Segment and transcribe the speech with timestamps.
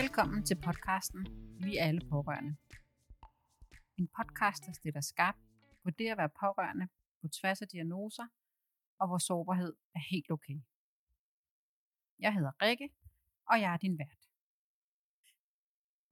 [0.00, 1.22] Velkommen til podcasten
[1.64, 2.56] Vi er alle pårørende.
[3.98, 5.36] En podcast, der stiller skarp
[5.82, 6.88] på det at være pårørende
[7.20, 8.26] på tværs af diagnoser,
[9.00, 10.58] og hvor sårbarhed er helt okay.
[12.18, 12.88] Jeg hedder Rikke,
[13.50, 14.22] og jeg er din vært.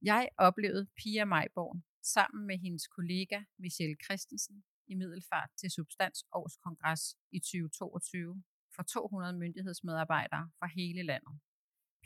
[0.01, 7.39] Jeg oplevede Pia Majborg sammen med hendes kollega Michelle Christensen i Middelfart til Substansårskongres i
[7.39, 8.43] 2022
[8.75, 11.39] for 200 myndighedsmedarbejdere fra hele landet.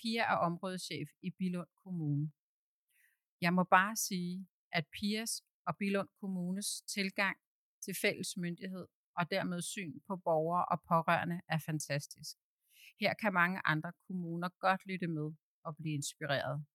[0.02, 2.32] Pia er områdeschef i Bilund Kommune.
[3.42, 7.38] Jeg må bare sige, at Pias og Bilund Kommunes tilgang
[7.82, 8.88] til fælles myndighed
[9.18, 12.38] og dermed syn på borgere og pårørende er fantastisk.
[13.00, 16.66] Her kan mange andre kommuner godt lytte med og blive inspireret.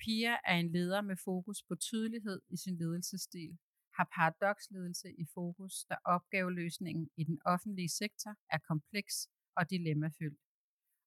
[0.00, 3.58] Pia er en leder med fokus på tydelighed i sin ledelsesstil,
[3.96, 10.40] har paradoksledelse i fokus, da opgaveløsningen i den offentlige sektor er kompleks og dilemmafyldt.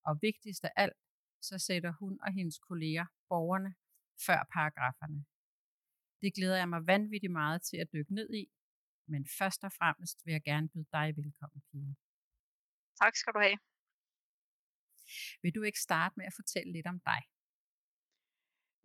[0.05, 0.97] Og vigtigst af alt,
[1.49, 3.71] så sætter hun og hendes kolleger borgerne
[4.25, 5.19] før paragraferne.
[6.21, 8.43] Det glæder jeg mig vanvittigt meget til at dykke ned i,
[9.11, 11.93] men først og fremmest vil jeg gerne byde dig velkommen, Pia.
[13.01, 13.57] Tak skal du have.
[15.41, 17.21] Vil du ikke starte med at fortælle lidt om dig?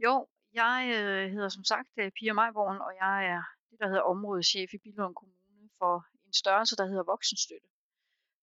[0.04, 0.14] Jo,
[0.62, 4.70] jeg øh, hedder som sagt øh, Pia Majborn, og jeg er det, der hedder områdeschef
[4.74, 5.94] i Billund Kommune for
[6.26, 7.68] en størrelse, der hedder voksenstøtte.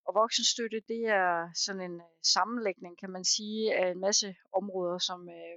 [0.07, 4.97] Og voksenstøtte, det er sådan en øh, sammenlægning, kan man sige, af en masse områder,
[4.97, 5.55] som øh,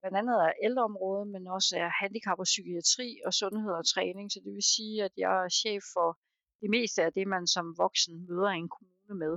[0.00, 4.32] blandt andet er ældreområdet, men også er handicap og psykiatri og sundhed og træning.
[4.32, 6.18] Så det vil sige, at jeg er chef for
[6.60, 9.34] det meste af det, man som voksen møder i en kommune med.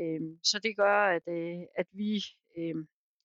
[0.00, 2.12] Øh, så det gør, at, øh, at vi
[2.58, 2.76] øh,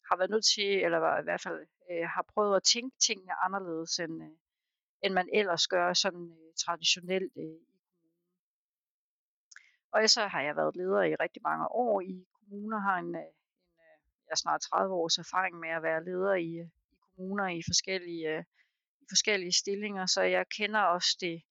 [0.07, 1.59] har været nødt til, eller i hvert fald
[1.91, 4.35] øh, har prøvet at tænke tingene anderledes, end, øh,
[5.03, 7.61] end man ellers gør sådan øh, traditionelt øh,
[9.93, 13.21] og så har jeg været leder i rigtig mange år i kommuner, har en, øh,
[13.21, 13.27] en
[13.85, 17.47] øh, jeg har snart 30 års erfaring med at være leder i, øh, i kommuner
[17.47, 18.45] i forskellige,
[19.01, 21.41] i forskellige stillinger, så jeg kender også det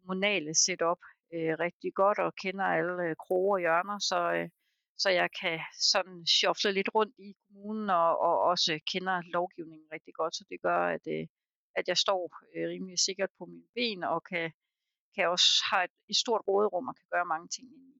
[0.00, 1.00] kommunale setup
[1.34, 4.48] øh, rigtig godt og kender alle øh, kroge og hjørner, så, øh,
[5.02, 5.60] så jeg kan
[5.92, 10.58] sådan shuffle lidt rundt i kommunen og, og også kender lovgivningen rigtig godt, så det
[10.62, 11.26] gør, at, øh,
[11.78, 12.22] at jeg står
[12.56, 14.52] øh, rimelig sikkert på mine ben og kan
[15.14, 17.94] kan også have et, et stort råderum og kan gøre mange ting i.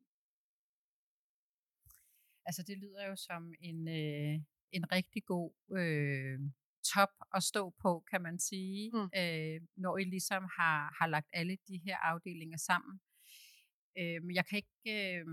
[2.47, 4.34] Altså det lyder jo som en, øh,
[4.72, 6.38] en rigtig god øh,
[6.94, 9.08] top at stå på, kan man sige, mm.
[9.20, 13.00] øh, når I ligesom har, har lagt alle de her afdelinger sammen.
[13.98, 15.26] Øh, men jeg kan ikke øh,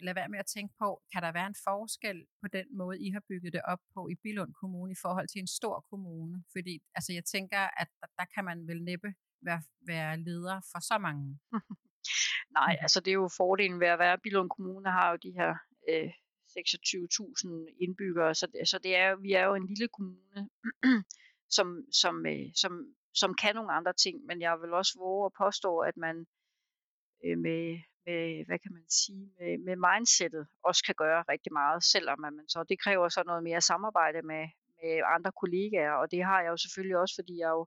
[0.00, 3.10] lade være med at tænke på, kan der være en forskel på den måde, I
[3.10, 6.44] har bygget det op på i Bilund Kommune i forhold til en stor kommune?
[6.52, 10.80] Fordi altså, jeg tænker, at der, der kan man vel næppe være, være leder for
[10.80, 11.38] så mange?
[12.58, 15.50] Nej, altså det er jo fordelen ved at være Bilund Kommune, har jo de her
[15.88, 16.10] øh,
[16.48, 20.48] 26.000 indbyggere, så, det, så det er, vi er jo en lille kommune,
[21.56, 22.72] som, som, øh, som,
[23.14, 26.26] som kan nogle andre ting, men jeg vil også våge at påstå, at man
[27.24, 27.62] øh, med,
[28.06, 32.34] med, hvad kan man sige, med, med mindsetet også kan gøre rigtig meget, selvom man
[32.48, 34.44] så, det kræver så noget mere samarbejde med,
[34.78, 37.66] med andre kollegaer, og det har jeg jo selvfølgelig også, fordi jeg jo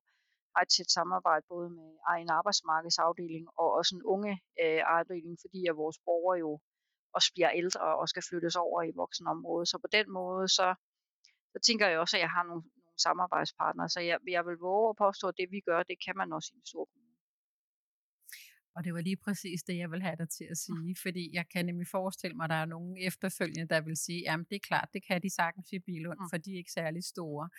[0.55, 5.75] har tæt samarbejde både med egen arbejdsmarkedsafdeling og også en unge øh, afdeling, fordi at
[5.83, 6.51] vores borgere jo
[7.15, 9.67] også bliver ældre og skal flyttes over i voksenområdet.
[9.67, 10.67] Så på den måde, så,
[11.53, 13.89] så tænker jeg også, at jeg har nogle, nogle samarbejdspartnere.
[13.89, 16.49] Så jeg, jeg vil våge at påstå, at det vi gør, det kan man også
[16.53, 17.00] i en stor kommune.
[18.75, 21.45] Og det var lige præcis det, jeg vil have dig til at sige, fordi jeg
[21.49, 24.67] kan nemlig forestille mig, at der er nogen efterfølgende, der vil sige, jamen det er
[24.67, 27.49] klart, det kan de sagtens i Bilund, for de er ikke særlig store.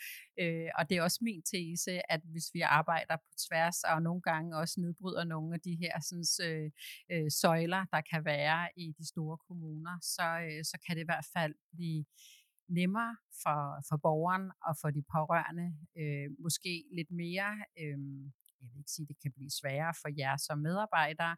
[0.40, 4.22] Øh, og det er også min tese, at hvis vi arbejder på tværs, og nogle
[4.22, 6.70] gange også nedbryder nogle af de her sådan, øh,
[7.12, 11.10] øh, søjler, der kan være i de store kommuner, så, øh, så kan det i
[11.10, 12.04] hvert fald blive
[12.68, 15.68] nemmere for, for borgeren og for de pårørende,
[16.00, 17.98] øh, måske lidt mere øh,
[18.62, 21.36] jeg vil ikke sige, at det kan blive sværere for jer som medarbejdere,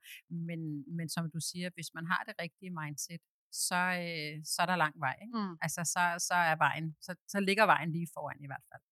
[0.49, 0.61] men,
[0.97, 3.23] men som du siger, hvis man har det rigtige mindset,
[3.69, 5.17] så, øh, så er der lang vej.
[5.25, 5.39] Ikke?
[5.39, 5.57] Mm.
[5.65, 8.83] Altså, så, så er vejen, så, så ligger vejen lige foran i hvert fald.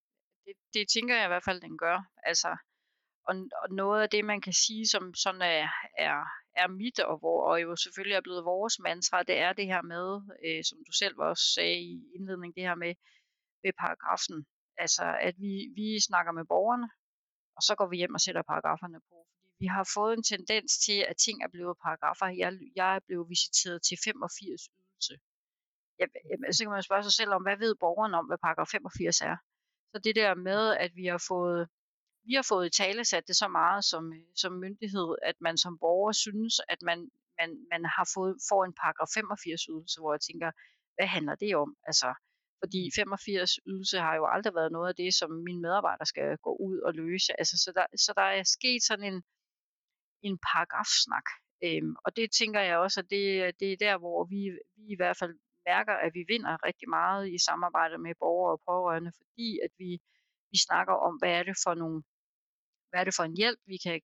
[0.47, 1.99] Det, det tænker jeg i hvert fald, den gør.
[2.31, 2.51] Altså,
[3.29, 5.69] og, og noget af det, man kan sige, som sådan er,
[5.99, 6.17] er,
[6.63, 9.83] er mit, og, hvor, og jo selvfølgelig er blevet vores mantra, det er det her
[9.83, 10.07] med,
[10.47, 12.95] øh, som du selv også sagde i indledningen, det her med,
[13.65, 14.47] med paragrafen.
[14.77, 16.89] Altså, at vi, vi snakker med borgerne,
[17.57, 19.17] og så går vi hjem og sætter paragraferne på.
[19.31, 22.27] Fordi vi har fået en tendens til, at ting er blevet paragrafer.
[22.27, 25.15] Jeg, jeg er blevet visiteret til 85 ydelse.
[25.99, 26.09] Jeg,
[26.47, 29.21] altså, så kan man spørge sig selv om, hvad ved borgeren om, hvad paragraf 85
[29.21, 29.37] er?
[29.93, 31.69] Så det der med, at vi har fået
[32.29, 35.57] vi har fået i tale sat det så meget som, øh, som myndighed, at man
[35.59, 36.99] som borger synes, at man,
[37.39, 40.51] man, man har fået, får en paragraf 85 ydelse, hvor jeg tænker,
[40.97, 41.77] hvad handler det om?
[41.87, 42.15] Altså,
[42.63, 46.53] fordi 85 ydelse har jo aldrig været noget af det, som mine medarbejdere skal gå
[46.69, 47.31] ud og løse.
[47.41, 49.19] Altså, så, der, så der er sket sådan en,
[50.29, 51.27] en paragrafsnak.
[51.65, 53.25] Øhm, og det tænker jeg også, at det,
[53.61, 54.41] det er der, hvor vi,
[54.77, 55.35] vi i hvert fald
[55.71, 59.91] mærker, at vi vinder rigtig meget i samarbejde med borgere og pårørende, fordi at vi,
[60.51, 61.99] vi snakker om, hvad er det for nogle,
[62.91, 64.01] hvad er det for en hjælp, vi kan,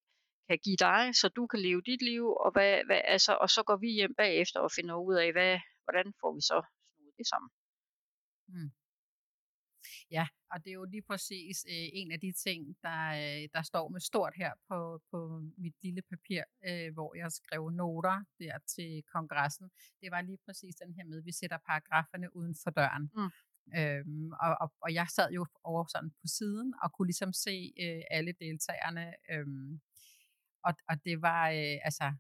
[0.49, 3.61] kan give dig, så du kan leve dit liv, og, hvad, hvad, altså, og så
[3.69, 6.59] går vi hjem bagefter og finder ud af, hvad, hvordan får vi så
[6.95, 7.51] snudet det sammen.
[8.49, 8.71] Mm.
[10.11, 13.63] Ja, og det er jo lige præcis øh, en af de ting, der, øh, der
[13.63, 18.59] står med stort her på, på mit lille papir, øh, hvor jeg skrev noter der
[18.59, 19.71] til kongressen.
[20.01, 23.11] Det var lige præcis den her med, at vi sætter paragraferne uden for døren.
[23.15, 23.31] Mm.
[23.79, 27.73] Øhm, og, og, og jeg sad jo over sådan på siden og kunne ligesom se
[27.81, 29.15] øh, alle deltagerne.
[29.31, 29.81] Øhm,
[30.65, 32.15] og, og det var øh, altså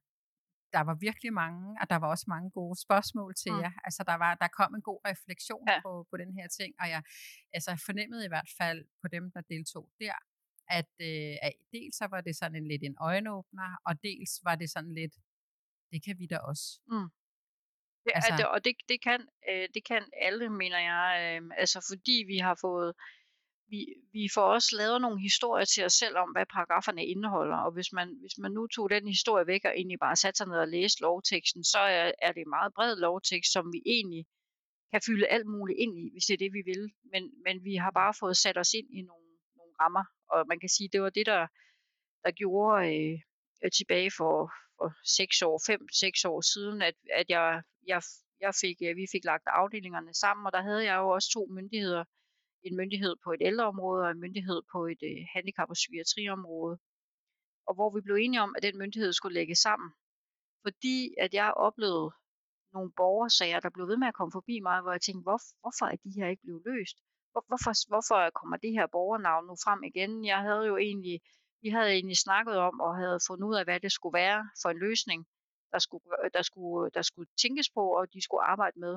[0.72, 3.60] der var virkelig mange, og der var også mange gode spørgsmål til mm.
[3.60, 3.72] jer.
[3.84, 5.80] Altså, der, var, der kom en god refleksion ja.
[5.82, 7.02] på, på den her ting, og jeg
[7.52, 10.18] altså, fornemmede i hvert fald på dem, der deltog der,
[10.78, 14.54] at, øh, at dels så var det sådan en lidt en øjenåbner, og dels var
[14.54, 15.14] det sådan lidt,
[15.92, 16.80] det kan vi da også.
[16.90, 17.08] Mm.
[18.04, 19.20] Det, altså, det, og det, det, kan,
[19.50, 22.92] øh, det kan alle, mener jeg, øh, altså fordi vi har fået
[23.70, 23.80] vi,
[24.12, 27.92] vi får også lavet nogle historier til os selv om, hvad paragraferne indeholder, og hvis
[27.92, 30.68] man, hvis man nu tog den historie væk og egentlig bare satte sig ned og
[30.68, 34.26] læste lovteksten, så er, er det en meget bred lovtekst, som vi egentlig
[34.92, 36.92] kan fylde alt muligt ind i, hvis det er det, vi vil.
[37.12, 40.60] Men, men vi har bare fået sat os ind i nogle, nogle rammer, og man
[40.60, 41.46] kan sige, det var det, der,
[42.24, 43.18] der gjorde øh,
[43.64, 45.56] øh tilbage for, for 6 år,
[46.26, 48.02] 5-6 år siden, at, at jeg, jeg,
[48.40, 51.46] jeg fik, øh, vi fik lagt afdelingerne sammen, og der havde jeg jo også to
[51.56, 52.04] myndigheder,
[52.62, 56.78] en myndighed på et ældreområde og en myndighed på et øh, handicap- og psykiatriområde.
[57.68, 59.90] Og hvor vi blev enige om, at den myndighed skulle lægges sammen.
[60.64, 62.10] Fordi at jeg oplevede
[62.72, 65.86] nogle borgersager, der blev ved med at komme forbi mig, hvor jeg tænkte, hvor, hvorfor
[65.92, 66.96] er de her ikke blevet løst?
[67.32, 70.24] Hvor, hvorfor, hvorfor kommer det her borgernavn nu frem igen?
[70.24, 71.20] Jeg havde jo egentlig,
[71.62, 74.68] vi havde egentlig snakket om og havde fundet ud af, hvad det skulle være for
[74.70, 75.20] en løsning,
[75.72, 76.04] der skulle,
[76.36, 78.94] der skulle, der skulle tænkes på, og de skulle arbejde med.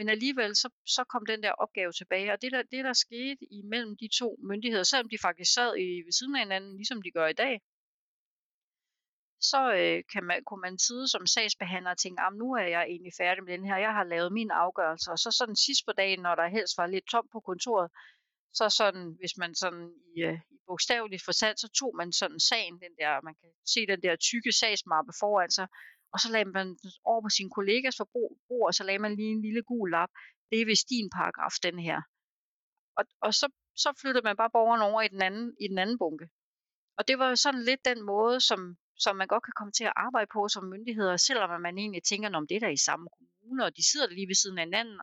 [0.00, 3.44] Men alligevel så, så kom den der opgave tilbage, og det der, det der skete
[3.60, 7.10] imellem de to myndigheder, selvom de faktisk sad i, ved siden af hinanden, ligesom de
[7.10, 7.54] gør i dag,
[9.50, 13.12] så øh, kan man, kunne man sidde som sagsbehandler og tænke, nu er jeg egentlig
[13.22, 16.20] færdig med den her, jeg har lavet min afgørelse, og så sådan sidst på dagen,
[16.20, 17.90] når der helst var lidt tom på kontoret,
[18.58, 19.86] så sådan, hvis man sådan
[20.16, 23.80] i, øh, i bogstaveligt forstand, så tog man sådan sagen, den der, man kan se
[23.92, 25.66] den der tykke sagsmappe foran sig,
[26.12, 28.32] og så lagde man den over på sin kollegas forbrug,
[28.68, 30.10] og så lagde man lige en lille gul lap.
[30.50, 31.98] Det er vist din paragraf, den her.
[32.98, 33.46] Og, og så,
[33.76, 36.26] så flyttede man bare borgeren over i den anden, i den anden bunke.
[36.98, 38.60] Og det var jo sådan lidt den måde, som,
[39.04, 42.36] som man godt kan komme til at arbejde på som myndigheder, selvom man egentlig tænker,
[42.36, 45.00] om det er der i samme kommune, og de sidder lige ved siden af hinanden,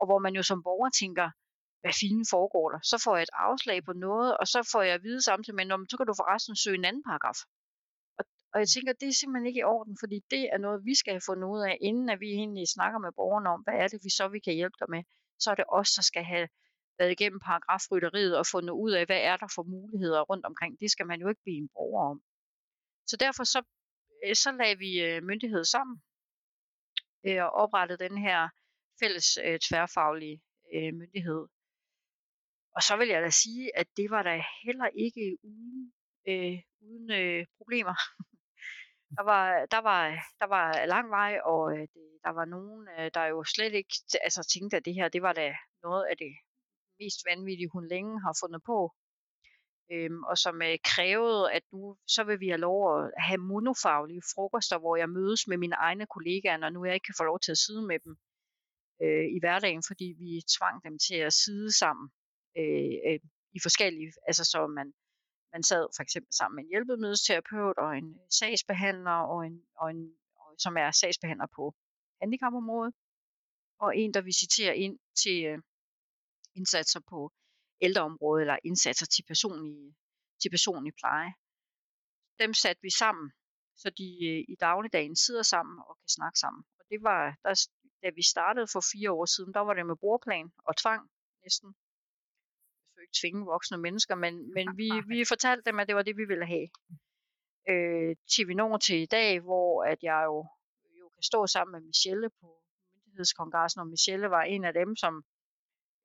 [0.00, 1.28] og hvor man jo som borger tænker,
[1.80, 2.80] hvad fine foregår der?
[2.90, 5.88] Så får jeg et afslag på noget, og så får jeg at vide samtidig om
[5.90, 7.38] så kan du forresten søge en anden paragraf.
[8.52, 11.12] Og jeg tænker, det er simpelthen ikke i orden, fordi det er noget, vi skal
[11.12, 14.00] have fundet ud af, inden at vi egentlig snakker med borgerne om, hvad er det,
[14.04, 15.02] vi så vi kan hjælpe dig med.
[15.38, 16.48] Så er det os, der skal have
[16.98, 20.80] været igennem paragrafrytteriet og fundet ud af, hvad er der for muligheder rundt omkring.
[20.80, 22.22] Det skal man jo ikke blive en borger om.
[23.06, 23.60] Så derfor så,
[24.24, 25.96] øh, så lagde vi øh, myndighed sammen
[27.26, 28.48] øh, og oprettede den her
[29.00, 29.28] fælles
[29.68, 30.42] tværfaglige
[31.00, 31.42] myndighed.
[32.76, 35.92] Og så vil jeg da sige, at det var da heller ikke uden,
[36.28, 37.94] øh, uden øh, problemer.
[39.16, 40.02] Der var, der var,
[40.40, 43.94] der var lang vej, og øh, det, der var nogen, øh, der jo slet ikke
[44.26, 46.32] altså, tænkte, at det her det var da noget af det
[47.00, 48.78] mest vanvittige, hun længe har fundet på.
[49.92, 54.22] Øhm, og som øh, krævede, at nu så vil vi have lov at have monofaglige
[54.34, 57.40] frokoster, hvor jeg mødes med mine egne kollegaer, når nu jeg ikke kan få lov
[57.40, 58.16] til at sidde med dem
[59.02, 62.06] øh, i hverdagen, fordi vi tvang dem til at sidde sammen
[62.58, 63.20] øh, øh,
[63.56, 64.92] i forskellige, altså så man
[65.52, 69.90] man sad for eksempel sammen med en hjælpemiddelsterapeut og en øh, sagsbehandler, og en, og
[69.90, 71.74] en, og, som er sagsbehandler på
[72.20, 72.94] handicapområdet,
[73.78, 75.58] og en, der visiterer ind til øh,
[76.54, 77.32] indsatser på
[77.80, 79.94] ældreområdet, eller indsatser til personlig,
[80.42, 81.32] til personlig pleje.
[82.40, 83.32] Dem satte vi sammen,
[83.76, 86.64] så de øh, i dagligdagen sidder sammen og kan snakke sammen.
[86.78, 87.54] Og det var, der,
[88.02, 91.10] da vi startede for fire år siden, der var det med bordplan og tvang
[91.44, 91.74] næsten
[93.08, 96.24] ikke tvinge voksne mennesker, men, men vi, vi fortalte dem, at det var det, vi
[96.24, 96.68] ville have.
[97.70, 100.46] Øh, til vi når til i dag, hvor at jeg jo,
[101.00, 102.46] jo kan stå sammen med Michelle på
[102.94, 105.24] myndighedskongressen, og Michelle var en af dem, som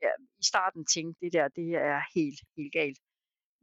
[0.01, 2.99] ja, i starten tænkte, det der, det er helt, helt galt.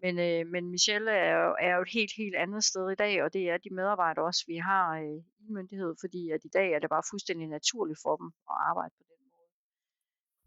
[0.02, 3.22] Men, øh, men Michelle er jo, er jo et helt, helt andet sted i dag,
[3.22, 6.72] og det er de medarbejdere også, vi har øh, i myndighed, fordi at i dag
[6.72, 9.04] er det bare fuldstændig naturligt for dem at arbejde på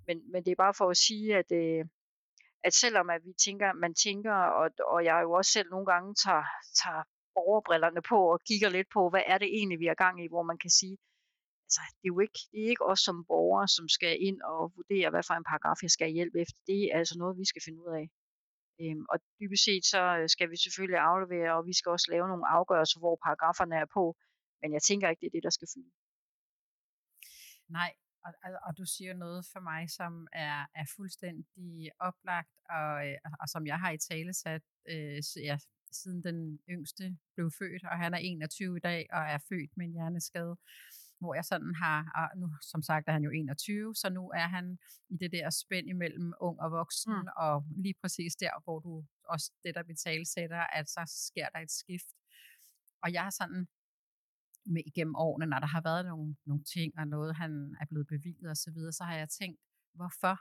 [0.07, 1.85] Men, men det er bare for at sige, at, øh,
[2.67, 6.15] at selvom at vi tænker, man tænker, og, og jeg jo også selv nogle gange
[6.24, 6.46] tager,
[6.82, 7.03] tager
[7.36, 10.43] borgerbrillerne på og kigger lidt på, hvad er det egentlig, vi har gang i, hvor
[10.43, 10.98] man kan sige,
[11.65, 14.62] altså, det er jo ikke, det er ikke os som borgere, som skal ind og
[14.77, 16.60] vurdere, hvad for en paragraf jeg skal hjælpe efter.
[16.67, 18.05] Det er altså noget, vi skal finde ud af.
[18.82, 22.27] Øhm, og dybest set så øh, skal vi selvfølgelig aflevere, og vi skal også lave
[22.27, 24.03] nogle afgørelser, hvor paragraferne er på.
[24.62, 25.91] Men jeg tænker ikke, det er det, der skal fylde.
[27.77, 27.91] Nej,
[28.25, 33.18] og, og, og du siger noget for mig, som er, er fuldstændig oplagt, og, øh,
[33.25, 35.58] og, og som jeg har i tale sat, øh, ja,
[35.92, 39.86] siden den yngste blev født, og han er 21 i dag og er født med
[39.86, 40.58] en hjerneskade
[41.24, 44.48] hvor jeg sådan har, og nu som sagt er han jo 21, så nu er
[44.56, 47.27] han i det der spænd imellem ung og voksen, mm.
[47.38, 51.60] og lige præcis der, hvor du også det, der betale sætter, at så sker der
[51.60, 52.10] et skift.
[53.03, 53.68] Og jeg har sådan
[54.65, 57.51] med igennem årene, når der har været nogle, nogle ting, og noget han
[57.82, 59.60] er blevet bevilget og så videre, så har jeg tænkt,
[59.93, 60.36] hvorfor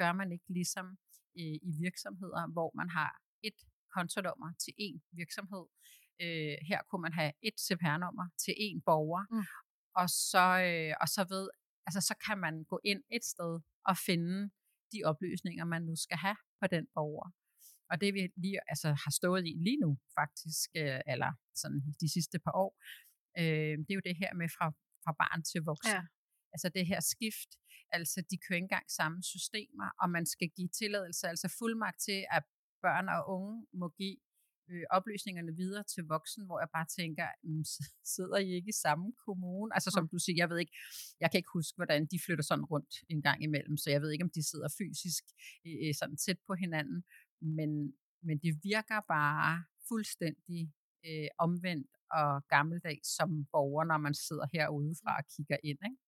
[0.00, 0.86] gør man ikke ligesom
[1.34, 3.10] i, i virksomheder, hvor man har
[3.42, 3.58] et
[3.94, 5.64] kontonummer til én virksomhed.
[6.22, 9.44] Øh, her kunne man have et CPR-nummer til én borger, mm.
[10.00, 11.48] og, så, øh, og så ved,
[11.86, 13.52] altså så kan man gå ind et sted
[13.90, 14.50] og finde
[14.92, 17.28] de oplysninger, man nu skal have på den borger.
[17.90, 22.08] Og det vi lige altså, har stået i lige nu faktisk, øh, eller sådan de
[22.12, 22.72] sidste par år,
[23.40, 24.66] øh, det er jo det her med fra,
[25.04, 26.00] fra barn til voksen.
[26.00, 26.04] Ja.
[26.54, 27.50] Altså det her skift,
[27.96, 32.20] altså de kører ikke engang samme systemer, og man skal give tilladelse, altså fuldmagt til,
[32.36, 32.44] at
[32.82, 34.16] børn og unge må give
[34.70, 37.64] øh, oplysningerne videre til voksen, hvor jeg bare tænker, mm,
[38.16, 39.74] sidder I ikke i samme kommune?
[39.76, 40.76] Altså som du siger, jeg ved ikke,
[41.20, 44.10] jeg kan ikke huske, hvordan de flytter sådan rundt en gang imellem, så jeg ved
[44.12, 45.24] ikke, om de sidder fysisk
[45.66, 47.04] øh, sådan tæt på hinanden,
[47.40, 47.70] men,
[48.26, 50.62] men det virker bare fuldstændig
[51.06, 55.78] øh, omvendt og gammeldags som borger, når man sidder herude fra og kigger ind.
[55.88, 55.98] Ikke?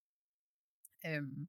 [1.07, 1.49] Øhm,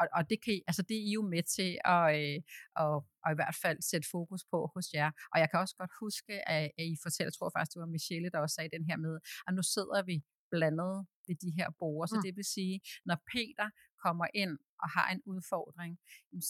[0.00, 2.38] og, og det, kan, altså det er I jo med til at, øh,
[2.84, 5.10] at, at i hvert fald sætte fokus på hos jer.
[5.32, 7.94] Og jeg kan også godt huske, at, at I fortæller, jeg tror faktisk, det var
[7.96, 9.14] Michelle, der også sagde den her med,
[9.46, 10.16] at nu sidder vi
[10.50, 12.08] blandet ved de her borgere.
[12.08, 12.22] Så mm.
[12.26, 13.68] det vil sige, når Peter
[14.04, 15.92] kommer ind og har en udfordring,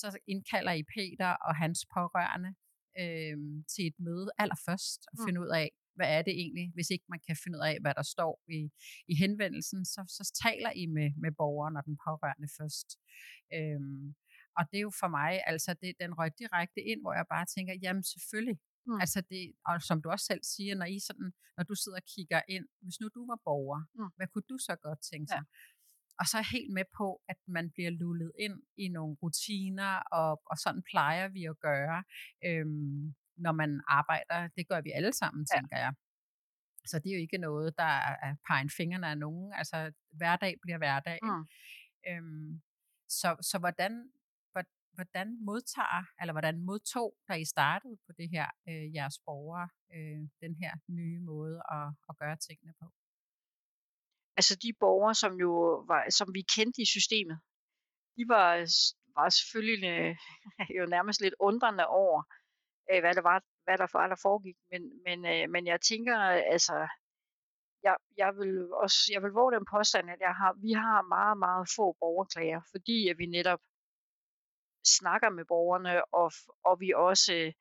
[0.01, 2.51] så indkalder I Peter og hans pårørende
[3.03, 3.37] øh,
[3.73, 5.25] til et møde allerførst og mm.
[5.27, 7.95] finde ud af, hvad er det egentlig, hvis ikke man kan finde ud af, hvad
[8.01, 8.61] der står i,
[9.13, 12.89] i henvendelsen, så, så taler I med, med borgeren og den pårørende først.
[13.57, 14.15] Øhm,
[14.59, 17.47] og det er jo for mig, altså det, den røg direkte ind, hvor jeg bare
[17.55, 19.01] tænker, jamen selvfølgelig, Mm.
[19.01, 22.07] Altså det, og som du også selv siger, når, I sådan, når du sidder og
[22.15, 24.11] kigger ind, hvis nu du var borger, mm.
[24.17, 25.37] hvad kunne du så godt tænke sig?
[25.37, 25.43] Ja.
[26.21, 30.43] Og så er helt med på, at man bliver lullet ind i nogle rutiner, og,
[30.51, 32.05] og sådan plejer vi at gøre.
[32.47, 34.49] Øhm, når man arbejder.
[34.57, 35.85] Det gør vi alle sammen, tænker ja.
[35.85, 35.93] jeg.
[36.87, 37.93] Så det er jo ikke noget, der
[38.27, 39.53] er peger fingrene af nogen.
[39.53, 41.19] Altså, hverdag bliver hverdag.
[41.23, 41.47] Mm.
[42.09, 42.63] Øhm,
[43.09, 44.11] så, så hvordan,
[44.95, 50.21] hvordan modtager, eller hvordan modtog, da I startede på det her, øh, jeres borgere, øh,
[50.45, 52.87] den her nye måde at, at gøre tingene på?
[54.37, 55.51] Altså de borgere, som jo
[55.91, 57.39] var, som vi kendte i systemet,
[58.17, 58.49] de var,
[59.17, 60.17] var selvfølgelig øh,
[60.79, 62.23] jo nærmest lidt undrende over,
[62.91, 64.57] øh, hvad, der var, hvad der var, der foregik.
[64.71, 66.17] Men, men, øh, men jeg tænker,
[66.55, 66.77] altså,
[67.83, 71.39] jeg, jeg vil også, jeg vil våge den påstand, at jeg har, vi har meget,
[71.39, 73.61] meget få borgerklager, fordi at vi netop
[74.99, 76.33] snakker med borgerne, og,
[76.65, 77.53] og vi også øh,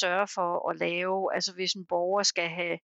[0.00, 2.78] sørger for at lave, altså hvis en borger skal have,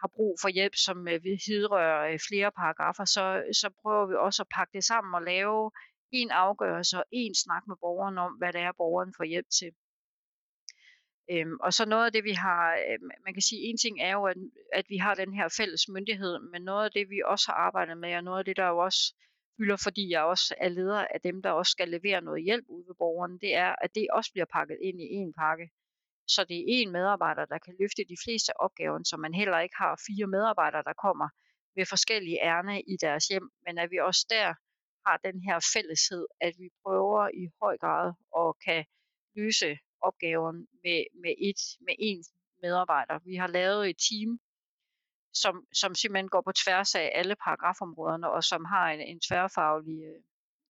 [0.00, 3.24] har brug for hjælp, som øh, hidrører øh, flere paragrafer, så,
[3.60, 5.70] så prøver vi også at pakke det sammen og lave
[6.10, 9.70] en afgørelse og en snak med borgeren om, hvad det er, borgeren får hjælp til.
[11.32, 14.12] Øhm, og så noget af det, vi har, øhm, man kan sige, en ting er
[14.12, 14.36] jo, at,
[14.72, 17.98] at vi har den her fælles myndighed, men noget af det, vi også har arbejdet
[17.98, 19.14] med, og noget af det, der jo også
[19.56, 22.84] fylder, fordi jeg også er leder af dem, der også skal levere noget hjælp ud
[22.86, 25.70] ved borgeren, det er, at det også bliver pakket ind i en pakke.
[26.26, 29.76] Så det er én medarbejder, der kan løfte de fleste opgaver, så man heller ikke
[29.78, 31.28] har fire medarbejdere, der kommer
[31.76, 34.54] med forskellige ærne i deres hjem, men at vi også der
[35.06, 38.84] har den her fælleshed, at vi prøver i høj grad at kan
[39.36, 42.24] løse opgaven med, med, et, med en
[42.62, 43.18] medarbejder.
[43.24, 44.40] Vi har lavet et team,
[45.32, 50.00] som, som simpelthen går på tværs af alle paragrafområderne, og som har en, en tværfaglig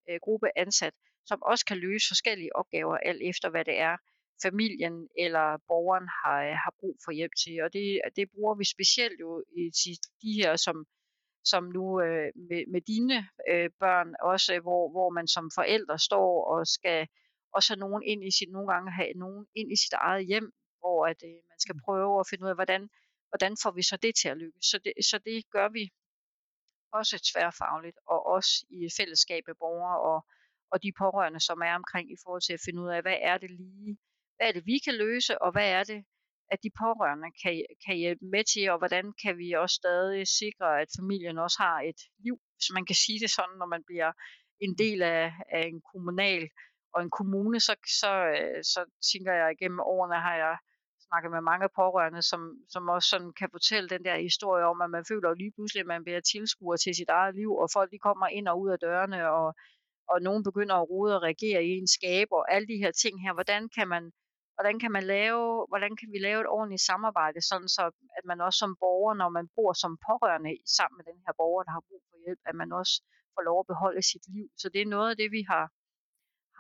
[0.08, 0.94] øh, gruppe ansat,
[1.26, 3.96] som også kan løse forskellige opgaver, alt efter hvad det er,
[4.42, 7.62] familien eller borgeren har, øh, har brug for hjælp til.
[7.64, 9.62] Og det, det bruger vi specielt jo i
[10.22, 10.86] de her, som,
[11.44, 13.18] som nu øh, med, med dine
[13.50, 17.08] øh, børn, også hvor, hvor man som forældre står og skal
[17.56, 20.48] også have nogen ind i sit, nogle gange have nogen ind i sit eget hjem,
[20.80, 21.82] hvor at, øh, man skal mm.
[21.84, 22.82] prøve at finde ud af, hvordan,
[23.30, 24.64] hvordan får vi så det til at lykkes.
[24.70, 25.84] Så det, så det gør vi
[26.92, 30.18] også tværfagligt, og også i fællesskab med borgere, og,
[30.72, 33.38] og de pårørende, som er omkring i forhold til at finde ud af, hvad er
[33.38, 33.98] det lige,
[34.36, 36.04] hvad er det, vi kan løse, og hvad er det,
[36.52, 37.52] at de pårørende kan,
[37.86, 41.80] kan hjælpe med til, og hvordan kan vi også stadig sikre, at familien også har
[41.90, 44.12] et liv, hvis man kan sige det sådan, når man bliver
[44.60, 46.42] en del af, af en kommunal
[46.94, 48.80] og en kommune, så, så, øh, så
[49.12, 50.56] tænker jeg, igennem årene har jeg
[51.10, 52.40] snakket med mange pårørende, som,
[52.74, 55.92] som også sådan kan fortælle den der historie om, at man føler lige pludselig, at
[55.94, 58.78] man bliver tilskuer til sit eget liv, og folk de kommer ind og ud af
[58.86, 59.48] dørene, og,
[60.12, 63.14] og nogen begynder at rode og reagere i en skab, og alle de her ting
[63.24, 63.32] her.
[63.38, 64.04] Hvordan kan man,
[64.56, 67.84] hvordan kan man lave, hvordan kan vi lave et ordentligt samarbejde, sådan så
[68.18, 71.62] at man også som borger, når man bor som pårørende sammen med den her borger,
[71.66, 72.94] der har brug for hjælp, at man også
[73.34, 74.48] får lov at beholde sit liv.
[74.60, 75.64] Så det er noget af det, vi har,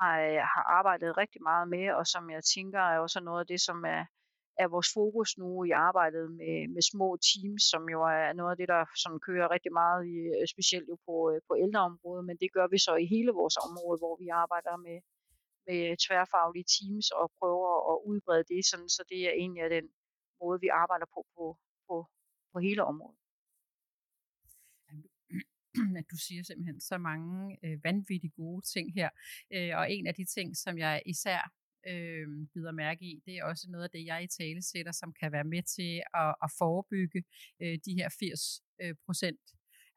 [0.00, 3.46] har, øh, har arbejdet rigtig meget med, og som jeg tænker er også noget af
[3.46, 4.02] det, som er,
[4.62, 8.56] er vores fokus nu i arbejdet med, med små teams, som jo er noget af
[8.60, 12.36] det, der sådan kører rigtig meget, i, øh, specielt jo på, øh, på ældreområdet, men
[12.42, 14.98] det gør vi så i hele vores område, hvor vi arbejder med,
[15.66, 19.88] med tværfaglige teams og prøver at udbrede det, sådan, så det er egentlig den
[20.40, 21.44] måde, vi arbejder på på,
[21.88, 21.94] på,
[22.52, 23.19] på hele området
[26.00, 29.10] at du siger simpelthen så mange øh, vanvittigt gode ting her.
[29.54, 31.40] Øh, og en af de ting, som jeg især
[31.90, 35.12] øh, bider mærke i, det er også noget af det, jeg i tale sætter, som
[35.20, 37.20] kan være med til at, at forebygge
[37.62, 39.40] øh, de her 80 øh, procent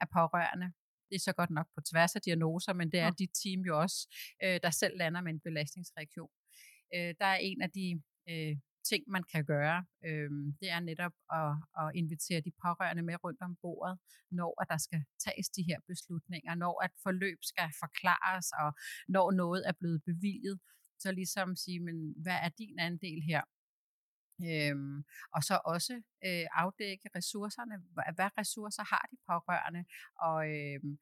[0.01, 0.67] af pårørende.
[1.09, 3.19] Det er så godt nok på tværs af diagnoser, men det er ja.
[3.19, 3.99] dit team jo også,
[4.43, 6.31] øh, der selv lander med en belastningsreaktion.
[6.95, 8.55] Øh, der er en af de øh,
[8.89, 13.41] ting, man kan gøre, øh, det er netop at, at invitere de pårørende med rundt
[13.41, 13.99] om bordet,
[14.31, 18.69] når at der skal tages de her beslutninger, når at forløb skal forklares, og
[19.07, 20.59] når noget er blevet bevilget,
[20.99, 23.41] så ligesom sige, men hvad er din andel her?
[24.49, 25.03] Øhm,
[25.35, 25.93] og så også
[26.27, 27.75] øh, afdække ressourcerne.
[28.15, 29.83] Hvad ressourcer har de pårørende?
[30.27, 30.97] Og, øhm,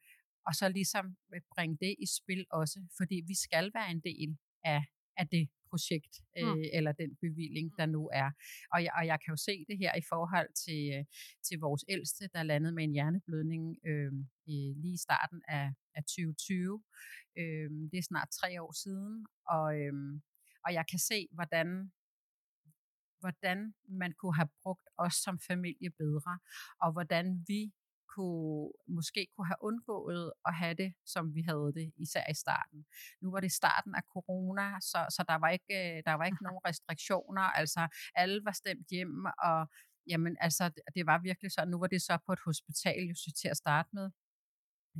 [0.46, 4.38] og så ligesom øh, bringe det i spil også, fordi vi skal være en del
[4.64, 4.82] af,
[5.16, 6.42] af det projekt mm.
[6.42, 8.30] øh, eller den bevilling, der nu er.
[8.72, 11.04] Og jeg, og jeg kan jo se det her i forhold til, øh,
[11.46, 14.12] til vores ældste, der landede med en hjerneblødning øh,
[14.54, 16.82] i, lige i starten af, af 2020.
[17.40, 19.14] Øh, det er snart tre år siden,
[19.54, 19.94] og, øh,
[20.64, 21.68] og jeg kan se, hvordan
[23.22, 23.58] hvordan
[23.88, 26.34] man kunne have brugt os som familie bedre,
[26.82, 27.60] og hvordan vi
[28.14, 32.86] kunne, måske kunne have undgået at have det, som vi havde det, især i starten.
[33.20, 36.42] Nu var det starten af corona, så, så der, var ikke, øh, der var ikke
[36.46, 37.82] nogen restriktioner, altså
[38.14, 39.68] alle var stemt hjem, og
[40.06, 43.48] jamen, altså, det var virkelig så, nu var det så på et hospital, jo til
[43.48, 44.10] at starte med.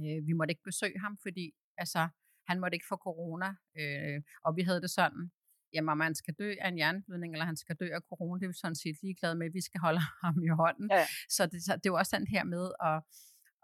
[0.01, 2.09] Øh, vi måtte ikke besøge ham, fordi altså,
[2.49, 5.33] han måtte ikke få corona, øh, og vi havde det sådan,
[5.75, 8.45] jamen om man skal dø af en hjerneblødning, eller han skal dø af corona, det
[8.45, 10.89] er vi sådan set ligeglade med, vi skal holde ham i hånden.
[10.91, 11.07] Ja.
[11.29, 13.03] Så det, så det er jo også den her med at,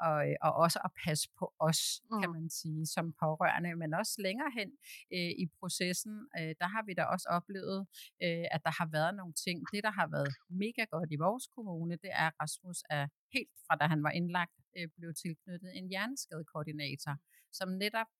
[0.07, 0.17] og,
[0.47, 2.21] og også at passe på os, mm.
[2.21, 4.71] kan man sige, som pårørende, men også længere hen
[5.17, 7.81] øh, i processen, øh, der har vi da også oplevet,
[8.25, 9.57] øh, at der har været nogle ting.
[9.73, 10.33] Det, der har været
[10.65, 14.11] mega godt i vores kommune, det er, at Rasmus er helt fra da han var
[14.11, 17.15] indlagt, øh, blev tilknyttet en hjerneskadekoordinator,
[17.53, 18.11] som netop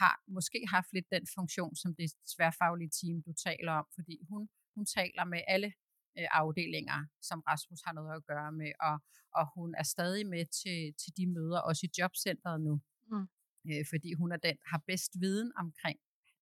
[0.00, 4.48] har måske haft lidt den funktion, som det tværfaglige team, du taler om, fordi hun,
[4.74, 5.72] hun taler med alle
[6.18, 8.96] øh, afdelinger, som Rasmus har noget at gøre med, og,
[9.38, 13.26] og hun er stadig med til, til de møder, også i jobcentret nu, mm.
[13.70, 15.98] øh, fordi hun er den, har bedst viden omkring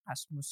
[0.09, 0.49] Rasmus.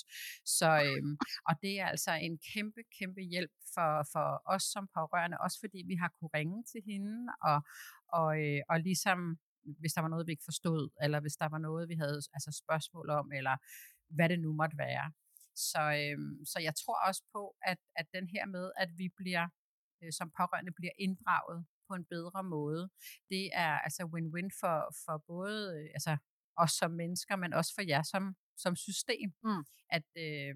[0.59, 1.17] Så, øhm,
[1.49, 5.81] og det er altså en kæmpe, kæmpe hjælp for, for os som pårørende, også fordi
[5.87, 7.59] vi har kunne ringe til hende, og,
[8.19, 9.39] og, øh, og ligesom
[9.79, 12.63] hvis der var noget, vi ikke forstod, eller hvis der var noget, vi havde altså
[12.65, 13.57] spørgsmål om, eller
[14.17, 15.13] hvad det nu måtte være.
[15.57, 19.49] Så, øhm, så jeg tror også på, at, at den her med, at vi bliver
[20.03, 22.91] øh, som pårørende bliver inddraget på en bedre måde,
[23.31, 26.17] det er altså win-win for, for både øh, altså
[26.57, 29.29] os som mennesker, men også for jer som, som system.
[29.45, 29.65] Mm.
[29.97, 30.55] At, øh,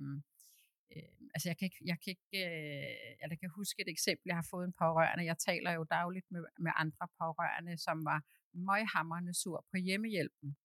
[0.95, 4.37] øh, altså jeg kan ikke, jeg kan ikke, øh, jeg kan huske et eksempel, jeg
[4.37, 8.21] har fået en pårørende, jeg taler jo dagligt med, med andre pårørende, som var
[8.55, 10.57] møghamrende sur på hjemmehjælpen.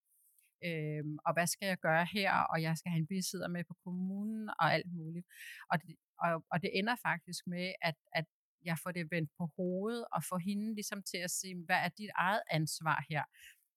[0.66, 3.76] Øhm, og hvad skal jeg gøre her, og jeg skal have en bisidder med på
[3.84, 5.28] kommunen, og alt muligt.
[5.72, 8.26] Og det, og, og det ender faktisk med, at, at
[8.66, 11.90] jeg får det vendt på hovedet, og får hende ligesom til at sige, hvad er
[11.90, 13.24] dit eget ansvar her?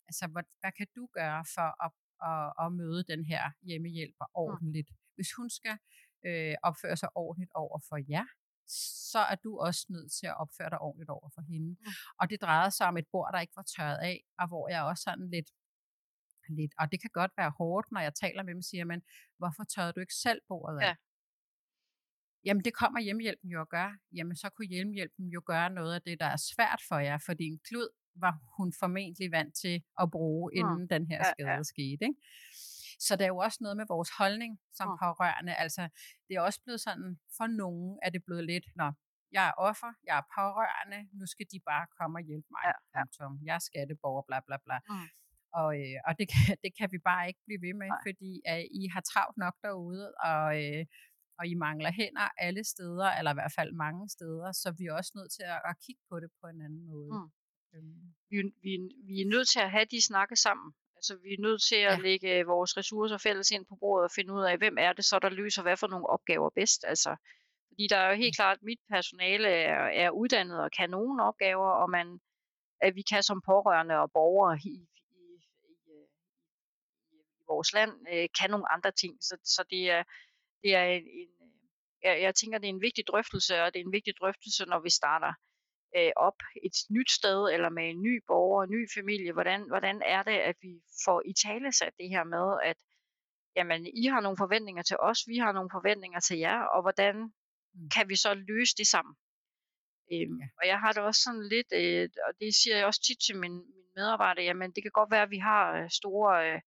[0.09, 1.93] Altså, hvad, hvad kan du gøre for at,
[2.31, 4.35] at, at møde den her hjemmehjælper mm.
[4.35, 4.91] ordentligt?
[5.15, 5.77] Hvis hun skal
[6.27, 8.27] øh, opføre sig ordentligt over for jer,
[9.13, 11.69] så er du også nødt til at opføre dig ordentligt over for hende.
[11.69, 11.87] Mm.
[12.21, 14.83] Og det drejede sig om et bord, der ikke var tørret af, og hvor jeg
[14.83, 15.51] også sådan lidt,
[16.49, 19.03] lidt, og det kan godt være hårdt, når jeg taler med dem, siger man,
[19.39, 20.87] hvorfor tørrede du ikke selv bordet af?
[20.87, 20.95] Ja.
[22.45, 23.99] Jamen det kommer hjemmehjælpen jo at gøre.
[24.13, 27.45] Jamen så kunne hjemmehjælpen jo gøre noget af det, der er svært for jer, fordi
[27.45, 30.89] en klud var hun formentlig vant til at bruge, inden mm.
[30.89, 31.63] den her skade ja, ja.
[31.63, 32.05] skete.
[32.09, 32.21] Ikke?
[33.07, 34.99] Så der er jo også noget med vores holdning som Mm.
[35.03, 35.55] pårørende.
[35.65, 35.83] Altså,
[36.29, 38.91] det er også blevet sådan, for nogen er det blevet lidt, når
[39.33, 42.61] jeg er offer, jeg er pårørende, nu skal de bare komme og hjælpe mig.
[42.69, 43.03] Ja, ja.
[43.49, 44.79] Jeg er skatteborger, bla bla bla.
[44.89, 45.09] Mm.
[45.61, 48.03] Og, øh, og det, kan, det kan vi bare ikke blive ved med, Nej.
[48.09, 50.83] fordi at I har travlt nok derude, og, øh,
[51.39, 54.93] og I mangler hænder alle steder, eller i hvert fald mange steder, så vi er
[55.01, 57.11] også nødt til at, at kigge på det på en anden måde.
[57.19, 57.29] Mm.
[57.75, 58.73] Øhm, vi, vi,
[59.09, 60.69] vi er nødt til at have de snakke sammen.
[61.01, 62.03] Altså, vi er nødt til at Ja.
[62.09, 65.19] lægge vores ressourcer fælles ind på bordet og finde ud af, hvem er det så,
[65.19, 66.85] der løser hvad for nogle opgaver bedst.
[66.93, 67.17] Altså,
[67.69, 71.23] fordi der er jo helt klart, at mit personale er, er uddannet og kan nogle
[71.25, 72.21] opgaver, og man,
[72.81, 75.25] at vi kan som pårørende og borgere i, i,
[75.71, 76.09] i, øh,
[77.13, 79.13] i, i vores land, øh, kan nogle andre ting.
[79.21, 80.03] Så, så det er,
[80.63, 81.51] det er en, en øh,
[82.03, 84.81] jeg, jeg tænker, det er en vigtig drøftelse, og det er en vigtig drøftelse, når
[84.81, 85.33] vi starter
[85.97, 89.33] øh, op et nyt sted, eller med en ny borger, en ny familie.
[89.33, 90.73] Hvordan, hvordan er det, at vi
[91.05, 92.77] får i tale sat det her med, at
[93.57, 97.33] jamen, I har nogle forventninger til os, vi har nogle forventninger til jer, og hvordan
[97.75, 97.89] Mm.
[97.95, 99.15] kan vi så løse det sammen?
[100.13, 100.47] Øhm, Ja.
[100.61, 103.37] Og jeg har det også sådan lidt, øh, og det siger jeg også tit til
[103.39, 106.61] mine, mine medarbejdere, jamen det kan godt være, at vi har øh, store øh,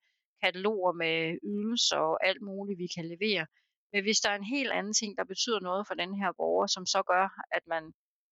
[0.44, 3.46] kataloger med ydelser og alt muligt, vi kan levere.
[3.94, 6.68] Men hvis der er en helt anden ting, der betyder noget for den her borger,
[6.68, 7.26] som så gør,
[7.58, 7.84] at man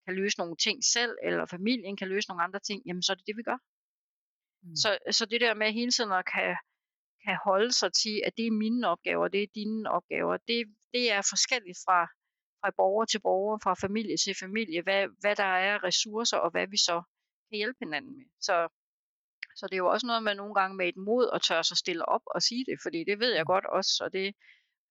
[0.05, 3.15] kan løse nogle ting selv, eller familien kan løse nogle andre ting, jamen så er
[3.15, 3.59] det det, vi gør.
[4.63, 4.75] Mm.
[4.75, 6.55] Så, så det der med hele tiden at kan,
[7.25, 10.57] kan holde sig til, at det er mine opgaver, det er dine opgaver, det,
[10.93, 11.99] det er forskelligt fra,
[12.61, 16.67] fra borger til borger, fra familie til familie, hvad, hvad der er ressourcer, og hvad
[16.67, 16.97] vi så
[17.47, 18.25] kan hjælpe hinanden med.
[18.47, 18.55] Så,
[19.55, 21.77] så det er jo også noget med nogle gange med et mod at tørre sig
[21.77, 23.51] stille op og sige det, fordi det ved jeg Mm.
[23.53, 24.35] godt også, og det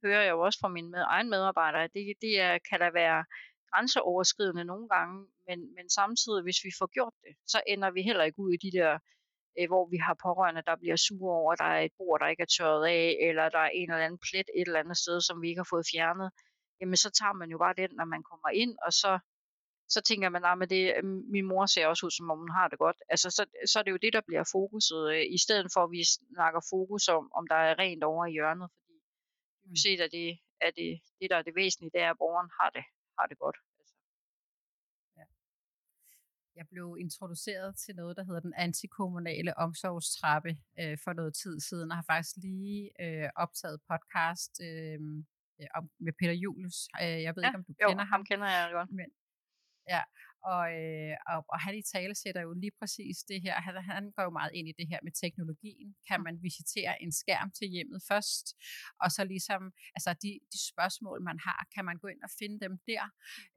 [0.05, 3.25] hører jeg jo også fra mine med, egen medarbejdere, det, det er, kan der være
[3.73, 8.25] grænseoverskridende nogle gange, men, men samtidig, hvis vi får gjort det, så ender vi heller
[8.25, 8.99] ikke ud i de der,
[9.59, 12.27] øh, hvor vi har pårørende, der bliver sure over, at der er et bord, der
[12.29, 15.21] ikke er tørret af, eller der er en eller anden plet et eller andet sted,
[15.21, 16.31] som vi ikke har fået fjernet.
[16.81, 19.19] Jamen, så tager man jo bare den, når man kommer ind, og så,
[19.89, 22.69] så tænker man, at det, øh, min mor ser også ud, som om hun har
[22.69, 22.97] det godt.
[23.09, 25.91] Altså, så, så er det jo det, der bliver fokuset, øh, i stedet for, at
[25.91, 26.03] vi
[26.37, 29.77] snakker fokus om, om der er rent over i hjørnet, fordi Mm.
[29.77, 32.71] set at det, er det, det, der er det væsentlige, det er, at borgeren har
[32.71, 32.85] det,
[33.19, 33.57] har det godt.
[33.79, 33.95] Altså.
[36.57, 41.91] Jeg blev introduceret til noget, der hedder den antikommunale omsorgstrappe øh, for noget tid siden,
[41.91, 44.99] og har faktisk lige øh, optaget podcast øh,
[45.61, 46.89] øh, om, med Peter Julius.
[47.03, 48.13] Øh, jeg ved Ja, ikke, om du jo, kender ham.
[48.13, 48.91] ham kender jeg godt.
[48.91, 49.09] Men,
[49.89, 50.03] ja,
[50.43, 53.55] og, øh, og, og han i tale sætter jo lige præcis det her.
[53.61, 55.97] Han, han går jo meget ind i det her med teknologien.
[56.09, 58.57] Kan man visitere en skærm til hjemmet først?
[59.01, 62.61] Og så ligesom, altså de, de spørgsmål, man har, kan man gå ind og finde
[62.61, 63.05] dem der?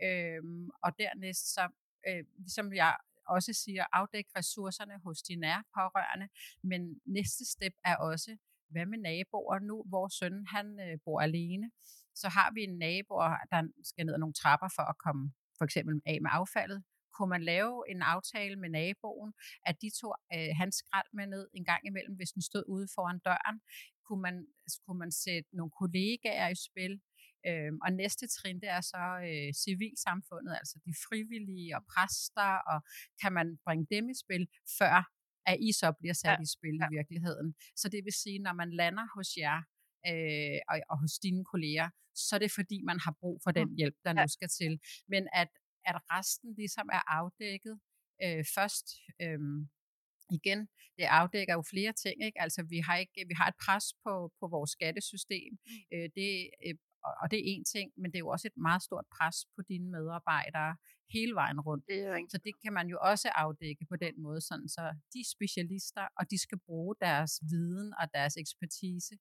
[0.04, 1.68] Øhm, og dernæst så,
[2.08, 6.28] øh, ligesom jeg også siger, afdæk ressourcerne hos de nære pårørende.
[6.64, 8.38] Men næste step er også,
[8.70, 9.86] hvad med naboer nu?
[9.90, 11.72] Vores søn, han øh, bor alene.
[12.16, 13.16] Så har vi en nabo,
[13.52, 16.84] der skal ned ad nogle trapper for at komme for eksempel af med affaldet.
[17.16, 19.34] Kunne man lave en aftale med naboen,
[19.66, 22.88] at de tog øh, hans skrald med ned en gang imellem, hvis den stod ude
[22.96, 23.58] foran døren?
[24.06, 24.36] Kunne man,
[24.86, 26.94] kunne man sætte nogle kollegaer i spil?
[27.48, 32.80] Øhm, og næste trin, det er så øh, civilsamfundet, altså de frivillige og præster, og
[33.22, 34.48] kan man bringe dem i spil,
[34.80, 34.96] før
[35.46, 36.86] at I så bliver sat Ja, i spil ja.
[36.86, 37.48] i virkeligheden.
[37.76, 39.60] Så det vil sige, når man lander hos jer,
[40.10, 43.68] øh, og, og hos dine kolleger, så er det fordi, man har brug for den
[43.70, 43.76] Mm.
[43.76, 44.22] hjælp, der Ja.
[44.22, 44.80] nu skal til.
[45.08, 45.50] Men at,
[45.86, 47.80] at resten ligesom er afdækket
[48.24, 48.86] øh, først,
[49.22, 49.40] øh,
[50.38, 50.60] igen,
[50.98, 52.42] det afdækker jo flere ting, ikke?
[52.42, 55.72] Altså vi har ikke, vi har et pres på, på vores skattesystem, Mm.
[55.94, 56.76] øh, det, øh,
[57.08, 59.38] og- og det er en ting, men det er jo også et meget stort pres
[59.56, 60.72] på dine medarbejdere
[61.16, 61.84] hele vejen rundt.
[61.88, 65.20] Det er Så det kan man jo også afdække på den måde, sådan så de
[65.20, 69.16] er specialister, og de skal bruge deres viden og deres ekspertise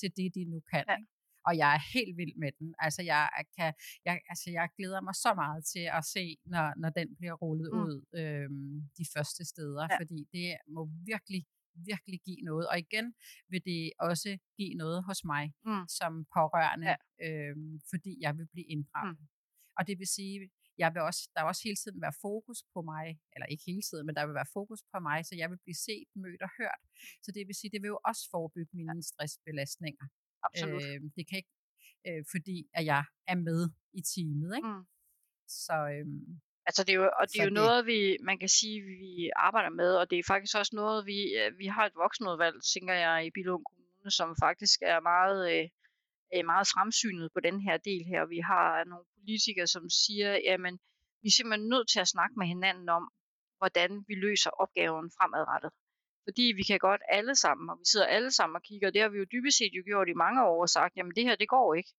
[0.00, 0.84] til det, de nu kan.
[0.88, 0.96] Ja.
[0.96, 1.10] Ikke?
[1.48, 2.68] Og jeg er helt vild med den.
[2.86, 3.22] Altså jeg,
[3.56, 3.70] kan,
[4.04, 7.70] jeg, altså jeg glæder mig så meget til at se, når, når den bliver rullet
[7.72, 7.80] Mm.
[7.84, 9.96] ud øhm, de første steder, Ja.
[10.00, 10.82] fordi det må
[11.12, 11.42] virkelig,
[11.92, 12.64] virkelig give noget.
[12.68, 13.06] Og igen
[13.48, 15.84] vil det også give noget hos mig Mm.
[15.98, 16.96] som pårørende, Ja.
[17.26, 19.18] øhm, fordi jeg vil blive inddraget.
[19.78, 20.50] Og det vil sige,
[20.82, 23.82] jeg vil også, der vil også hele tiden være fokus på mig, eller ikke hele
[23.88, 26.50] tiden, men der vil være fokus på mig, så jeg vil blive set, mødt og
[26.60, 26.80] hørt.
[27.24, 30.06] Så det vil sige, det vil jo også forebygge mine stressbelastninger.
[30.46, 30.82] Absolut.
[30.82, 31.54] Øh, det kan ikke,
[32.08, 33.60] øh, fordi at jeg er med
[33.98, 34.50] i teamet.
[34.56, 34.68] Ikke?
[34.68, 34.84] Mm.
[35.48, 38.48] Så øhm, Altså det er jo, og det er jo det- noget, vi, man kan
[38.48, 41.92] sige, vi arbejder med, og det er faktisk også noget, vi, øh, vi har et
[42.02, 45.64] voksenudvalg, tænker jeg, i Billund Kommune, som faktisk er meget, øh,
[46.34, 48.22] øh, meget fremsynet på den her del her.
[48.34, 50.74] Vi har nogle politikere, som siger, jamen,
[51.22, 53.04] vi er simpelthen nødt til at snakke med hinanden om,
[53.60, 55.70] hvordan vi løser opgaven fremadrettet.
[56.28, 59.02] Fordi vi kan godt alle sammen, og vi sidder alle sammen og kigger, og det
[59.02, 61.36] har vi jo dybest set jo gjort i mange år og sagt, jamen det her,
[61.36, 61.92] det går ikke.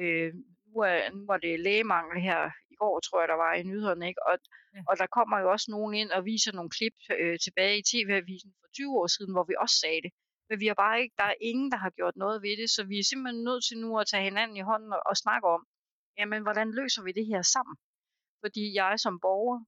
[0.00, 0.30] Øh,
[0.66, 2.40] nu, er, nu er det lægemangel her
[2.72, 4.22] i går, tror jeg, der var i nyhederne, ikke?
[4.28, 4.34] Og,
[4.74, 4.80] ja.
[4.88, 8.50] og der kommer jo også nogen ind og viser nogle klip øh, tilbage i TV-avisen
[8.60, 10.12] for 20 år siden, hvor vi også sagde det.
[10.48, 12.80] Men vi har bare ikke, der er ingen, der har gjort noget ved det, så
[12.90, 15.62] vi er simpelthen nødt til nu at tage hinanden i hånden og, og snakke om,
[16.18, 17.76] jamen hvordan løser vi det her sammen?
[18.42, 19.58] Fordi jeg som borger,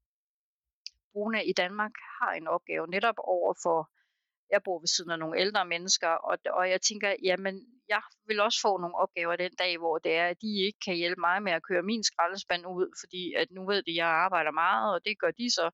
[1.12, 3.78] boende i Danmark, har en opgave netop over for,
[4.50, 7.54] jeg bor ved siden af nogle ældre mennesker, og, og jeg tænker, jamen
[7.88, 10.96] jeg vil også få nogle opgaver den dag, hvor det er, at de ikke kan
[10.96, 14.10] hjælpe mig med at køre min skraldespand ud, fordi at nu ved de, at jeg
[14.26, 15.66] arbejder meget, og det gør de så.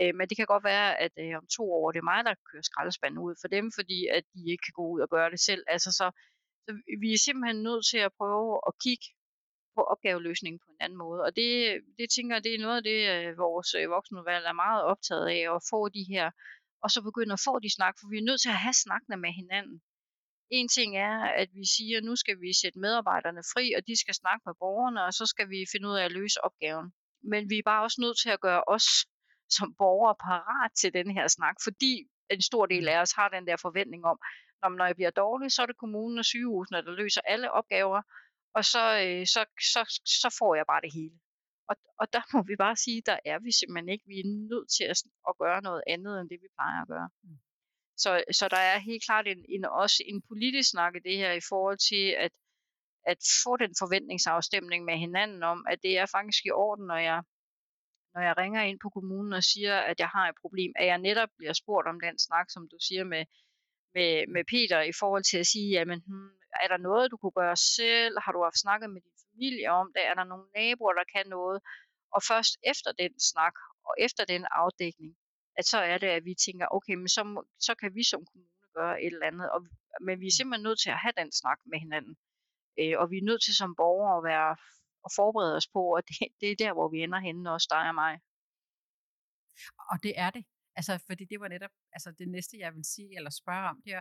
[0.00, 2.34] Øh, men det kan godt være, at øh, om to år, det er mig, der
[2.50, 5.40] kører skraldespanden ud for dem, fordi at de ikke kan gå ud og gøre det
[5.48, 5.62] selv.
[5.74, 6.06] Altså så,
[6.64, 6.70] så
[7.02, 9.06] vi er simpelthen nødt til at prøve at kigge
[9.76, 11.20] på opgaveløsningen på en anden måde.
[11.26, 11.50] Og det,
[11.98, 15.26] det tænker jeg, det er noget af det, øh, vores øh, voksenudvalg er meget optaget
[15.36, 16.26] af, at få de her,
[16.82, 19.16] og så begynde at få de snak, for vi er nødt til at have snakkene
[19.24, 19.76] med hinanden.
[20.50, 23.94] En ting er, at vi siger, at nu skal vi sætte medarbejderne fri, og de
[24.02, 26.88] skal snakke med borgerne, og så skal vi finde ud af at løse opgaven.
[27.32, 28.88] Men vi er bare også nødt til at gøre os
[29.56, 31.92] som borgere parat til den her snak, fordi
[32.30, 34.18] en stor del af os har den der forventning om,
[34.62, 38.02] når, når jeg bliver dårlig, så er det kommunen og sygehusene, der løser alle opgaver,
[38.54, 39.40] og så, øh, så,
[39.72, 39.80] så,
[40.22, 41.16] så får jeg bare det hele.
[41.68, 44.04] Og, og der må vi bare sige, der er vi simpelthen ikke.
[44.06, 44.98] Vi er nødt til at,
[45.28, 47.08] at gøre noget andet, end det vi plejer at gøre.
[47.22, 47.38] Mm.
[47.96, 51.32] Så, så der er helt klart en, en, også en politisk snak i det her
[51.32, 52.32] i forhold til at,
[53.06, 57.22] at få den forventningsafstemning med hinanden om, at det er faktisk i orden, når jeg,
[58.14, 60.98] når jeg ringer ind på kommunen og siger, at jeg har et problem, at jeg
[60.98, 63.24] netop bliver spurgt om den snak, som du siger med,
[63.94, 66.30] med, med Peter, i forhold til at sige, jamen, hmm,
[66.64, 68.14] er der noget, du kunne gøre selv?
[68.24, 70.02] Har du haft snakket med din familie om det?
[70.06, 71.62] Er der nogle naboer, der kan noget?
[72.14, 75.16] Og først efter den snak, og efter den afdækning,
[75.58, 77.22] at så er det, at vi tænker, okay, men så,
[77.66, 79.50] så kan vi som kommune gøre et eller andet.
[79.50, 79.60] Og,
[80.00, 80.38] men vi er mm.
[80.38, 82.14] simpelthen nødt til at have den snak med hinanden.
[82.80, 84.56] Øh, og vi er nødt til som borgere at være
[85.06, 87.84] og forberede os på, at det, det er der, hvor vi ender henne, også dig
[87.88, 88.14] og mig.
[89.90, 90.44] Og det er det.
[90.78, 93.92] Altså, fordi det var netop altså det næste, jeg vil sige eller spørge om, det
[93.94, 94.00] er,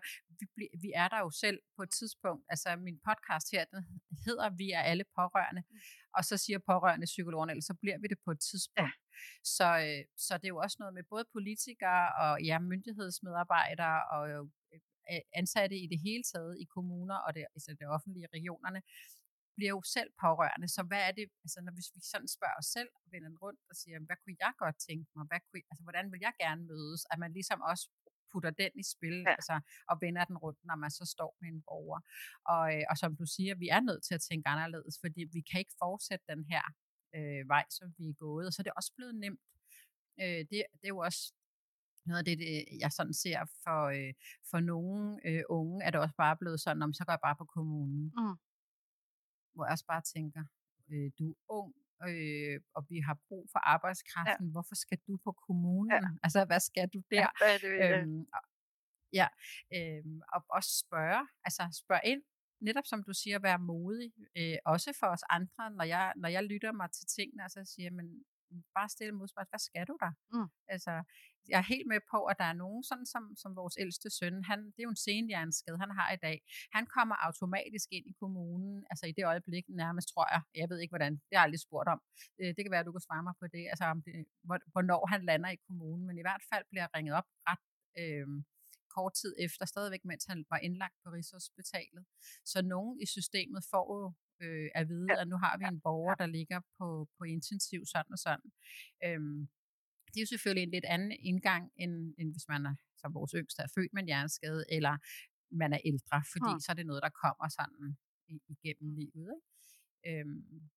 [0.58, 2.46] vi, vi er der jo selv på et tidspunkt.
[2.50, 3.82] Altså, min podcast her, den
[4.26, 5.78] hedder Vi er alle pårørende, mm.
[6.18, 8.80] og så siger pårørende psykologerne, ellers så bliver vi det på et tidspunkt.
[8.80, 8.90] Ja.
[9.44, 14.24] Så, øh, så det er jo også noget med både politikere og ja, myndighedsmedarbejdere og
[14.32, 18.82] øh, ansatte i det hele taget i kommuner og det, altså det offentlige regionerne,
[19.56, 20.68] bliver jo selv pårørende.
[20.76, 23.38] Så hvad er det, altså når hvis vi sådan spørger os selv og vender den
[23.46, 25.26] rundt og siger, hvad kunne jeg godt tænke mig?
[25.30, 27.02] Hvad kunne, altså, hvordan vil jeg gerne mødes?
[27.12, 27.86] At man ligesom også
[28.32, 29.32] putter den i spil, ja.
[29.38, 29.56] altså,
[29.90, 32.02] og vender den rundt, når man så står med en borger.
[32.54, 35.42] Og, øh, og som du siger, vi er nødt til at tænke anderledes, fordi vi
[35.50, 36.64] kan ikke fortsætte den her
[37.16, 38.46] øh, vej, som vi er gået.
[38.48, 39.46] Og så er det også blevet nemt.
[40.22, 41.24] Øh, det, det er jo også
[42.06, 42.52] noget af det, det
[42.84, 44.14] jeg sådan ser for, øh,
[44.50, 47.40] for nogle øh, unge, er det også bare blevet sådan, om så går jeg bare
[47.42, 48.14] på kommunen.
[48.18, 48.38] Mm
[49.56, 50.44] hvor jeg også bare tænker,
[50.92, 51.74] øh, du er ung,
[52.10, 54.52] øh, og vi har brug for arbejdskraften, ja.
[54.52, 55.92] hvorfor skal du på kommunen?
[55.92, 56.10] Ja.
[56.24, 57.22] Altså, hvad skal du der?
[57.22, 58.42] Ja, hvad er det, øhm, og,
[59.20, 59.28] ja,
[59.76, 62.22] øhm, og også spørge, altså spørg ind,
[62.62, 66.44] netop som du siger, være modig, øh, også for os andre, når jeg, når jeg
[66.44, 68.08] lytter mig til tingene, og så siger, men
[68.78, 70.12] bare stille modspørgsmål, hvad skal du der?
[70.34, 70.50] Mm.
[70.68, 71.04] Altså,
[71.52, 74.44] jeg er helt med på, at der er nogen, sådan som, som vores ældste søn,
[74.50, 76.38] han, det er jo en senhjerneskade, han har i dag.
[76.78, 80.42] Han kommer automatisk ind i kommunen, altså i det øjeblik nærmest, tror jeg.
[80.62, 81.14] Jeg ved ikke, hvordan.
[81.14, 82.00] Det har jeg aldrig spurgt om.
[82.38, 84.16] Det, det kan være, at du kan svare mig på det, altså om det,
[84.74, 86.08] hvornår han lander i kommunen.
[86.08, 87.66] Men i hvert fald bliver ringet op ret
[88.02, 88.28] øh,
[88.96, 92.04] kort tid efter, stadigvæk mens han var indlagt på Rigshospitalet.
[92.46, 94.08] Så nogen i systemet får jo
[94.44, 98.12] øh, at vide, at nu har vi en borger, der ligger på, på intensiv sådan
[98.12, 98.50] og sådan.
[99.06, 99.48] Øhm,
[100.16, 103.32] det er jo selvfølgelig en lidt anden indgang, end, end hvis man er, som vores
[103.40, 104.98] yngste er født med en hjerneskade, eller
[105.62, 106.60] man er ældre, fordi hmm.
[106.64, 107.98] så er det noget, der kommer sådan
[108.54, 109.32] igennem livet.
[109.36, 110.20] Ikke?
[110.20, 110.70] Øhm,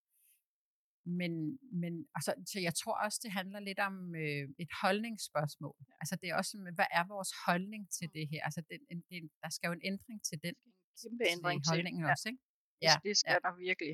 [1.19, 5.79] men, men altså, så jeg tror også, det handler lidt om øh, et holdningsspørgsmål.
[6.01, 8.41] Altså det er også, hvad er vores holdning til det her?
[8.47, 10.55] Altså den, en, den, der skal jo en ændring til den.
[11.01, 12.11] Kæmpe ændring til holdningen ja.
[12.11, 12.41] også, ikke?
[12.81, 13.39] Ja, det skal ja.
[13.45, 13.93] der virkelig.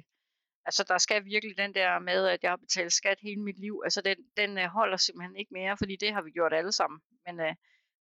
[0.65, 3.81] Altså, der skal virkelig den der med, at jeg har betalt skat hele mit liv,
[3.83, 6.99] altså den, den uh, holder simpelthen ikke mere, fordi det har vi gjort alle sammen.
[7.25, 7.53] Men, uh, ja.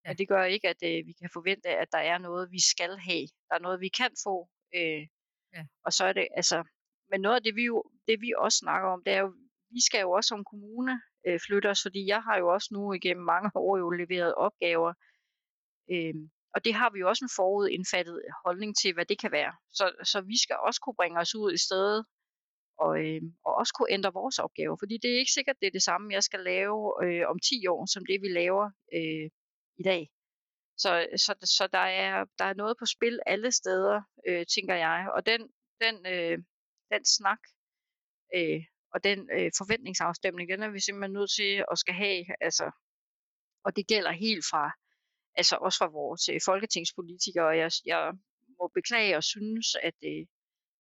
[0.05, 2.99] men det gør ikke, at uh, vi kan forvente, at der er noget, vi skal
[2.99, 3.27] have.
[3.49, 4.49] Der er noget, vi kan få.
[4.77, 5.03] Uh,
[5.55, 5.63] ja.
[5.85, 6.65] Og så er det, altså,
[7.11, 9.35] men noget af det, vi, jo, det, vi også snakker om, det er jo,
[9.71, 12.93] vi skal jo også som kommune uh, flytte os, fordi jeg har jo også nu
[12.93, 14.93] igennem mange år jo leveret opgaver,
[15.93, 16.15] uh,
[16.55, 19.53] og det har vi jo også en forudindfattet holdning til, hvad det kan være.
[19.73, 22.05] Så, så vi skal også kunne bringe os ud i stedet
[22.79, 24.77] og, øh, og også kunne ændre vores opgaver.
[24.83, 27.67] Fordi det er ikke sikkert, det er det samme, jeg skal lave øh, om 10
[27.67, 29.31] år, som det vi laver øh,
[29.79, 30.11] i dag.
[30.77, 35.09] Så, så, så der, er, der er noget på spil alle steder, øh, tænker jeg.
[35.15, 35.41] Og den,
[35.81, 36.39] den, øh,
[36.93, 37.39] den snak
[38.37, 38.63] øh,
[38.95, 42.25] og den øh, forventningsafstemning, den er vi simpelthen nødt til at skal have.
[42.41, 42.71] Altså,
[43.65, 44.65] og det gælder helt fra,
[45.37, 47.47] altså også fra vores øh, folketingspolitikere.
[47.47, 48.13] Og jeg, jeg
[48.59, 50.27] må beklage og synes, at, øh,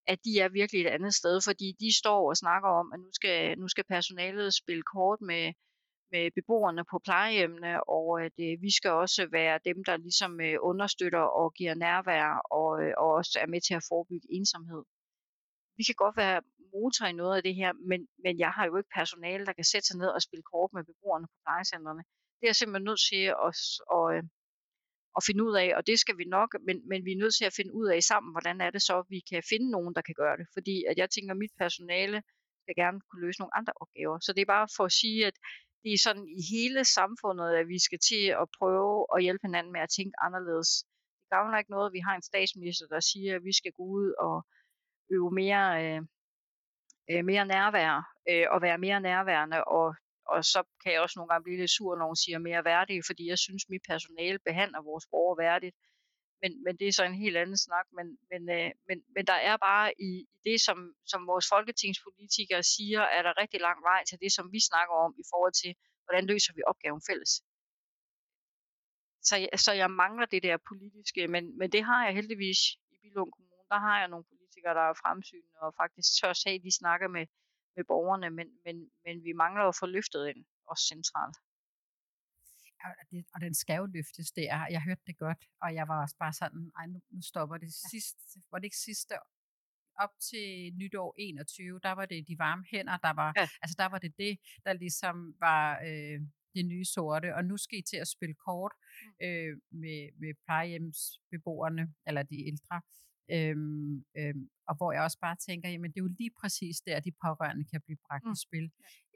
[0.06, 3.10] at de er virkelig et andet sted, fordi de står og snakker om, at nu
[3.12, 5.52] skal, nu skal personalet spille kort med,
[6.12, 10.56] med beboerne på plejehjemmene, og at øh, vi skal også være dem, der ligesom øh,
[10.60, 12.26] understøtter og giver nærvær,
[12.60, 14.82] og, øh, og også er med til at forebygge ensomhed.
[15.76, 16.42] Vi kan godt være
[16.74, 19.70] motor i noget af det her, men, men jeg har jo ikke personale, der kan
[19.72, 22.02] sætte sig ned og spille kort med beboerne på plejecentrene.
[22.36, 23.54] Det er jeg simpelthen nødt til at,
[23.96, 24.24] at, at,
[25.16, 27.44] at finde ud af, og det skal vi nok, men, men vi er nødt til
[27.44, 30.02] at finde ud af sammen, hvordan er det så, at vi kan finde nogen, der
[30.02, 30.46] kan gøre det.
[30.56, 32.22] Fordi at jeg tænker, at mit personale
[32.64, 34.18] skal gerne kunne løse nogle andre opgaver.
[34.20, 35.36] Så det er bare for at sige, at
[35.82, 39.72] det er sådan i hele samfundet, at vi skal til at prøve at hjælpe hinanden
[39.72, 40.70] med at tænke anderledes.
[41.20, 43.84] Det gavner ikke noget, at vi har en statsminister, der siger, at vi skal gå
[43.98, 44.36] ud og
[45.16, 46.00] øve mere, øh,
[47.10, 47.94] øh mere nærvær
[48.30, 49.64] øh, og være mere nærværende.
[49.64, 49.94] Og,
[50.26, 53.02] og så kan jeg også nogle gange blive lidt sur, når hun siger mere værdig,
[53.06, 55.76] fordi jeg synes, mit personale behandler vores borgere værdigt
[56.44, 57.86] men, men det er så en helt anden snak.
[57.98, 60.78] Men, men, øh, men, men der er bare i, i det, som,
[61.12, 65.12] som vores folketingspolitikere siger, er der rigtig lang vej til det, som vi snakker om
[65.22, 65.72] i forhold til,
[66.04, 67.32] hvordan løser vi opgaven fælles.
[69.28, 69.34] Så,
[69.64, 72.60] så jeg mangler det der politiske, men, men det har jeg heldigvis
[72.92, 73.64] i Bilund Kommune.
[73.74, 77.08] Der har jeg nogle politikere, der er fremsynende og faktisk tør sige, at de snakker
[77.08, 77.26] med,
[77.76, 81.36] med borgerne, men, men, men vi mangler at få løftet ind, også centralt
[82.84, 84.66] og, det, og den skal jo løftes der.
[84.70, 87.66] Jeg hørte det godt, og jeg var også bare sådan, ej, nu, nu stopper det.
[87.66, 87.88] Ja.
[87.90, 88.16] Sidst,
[88.50, 89.14] var det ikke sidste
[89.96, 93.48] op til nytår 21, der var det de varme hænder, der var, ja.
[93.62, 96.20] altså der var det det, der ligesom var øh,
[96.54, 99.26] det nye sorte, og nu skal I til at spille kort mm.
[99.26, 102.82] øh, med, med plejehjemsbeboerne, eller de ældre,
[103.30, 107.00] Øhm, øhm, og hvor jeg også bare tænker, jamen det er jo lige præcis der,
[107.00, 108.32] de pårørende kan blive bragt mm.
[108.32, 108.66] i spil.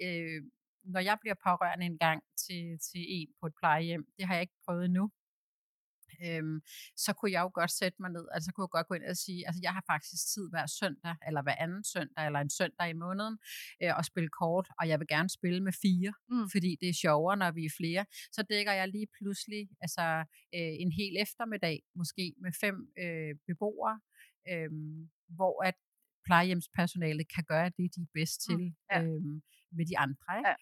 [0.04, 0.42] Øh,
[0.84, 4.42] når jeg bliver pårørende en gang til, til en på et plejehjem, det har jeg
[4.42, 5.10] ikke prøvet nu,
[6.24, 6.60] øhm,
[6.96, 9.16] så kunne jeg jo godt sætte mig ned, altså kunne jeg godt gå ind og
[9.16, 12.90] sige, altså jeg har faktisk tid hver søndag, eller hver anden søndag, eller en søndag
[12.90, 13.38] i måneden,
[13.82, 16.46] øh, og spille kort, og jeg vil gerne spille med fire, mm.
[16.54, 18.04] fordi det er sjovere, når vi er flere.
[18.32, 20.06] Så dækker jeg lige pludselig altså
[20.56, 24.00] øh, en hel eftermiddag, måske med fem øh, beboere,
[24.50, 24.70] øh,
[25.36, 25.74] hvor at
[26.26, 28.74] plejehjemspersonalet kan gøre det, de er bedst mm, til mm.
[28.92, 29.02] ja.
[29.02, 29.22] øh,
[29.76, 30.28] med de andre.
[30.38, 30.48] Ikke?
[30.48, 30.54] Ja.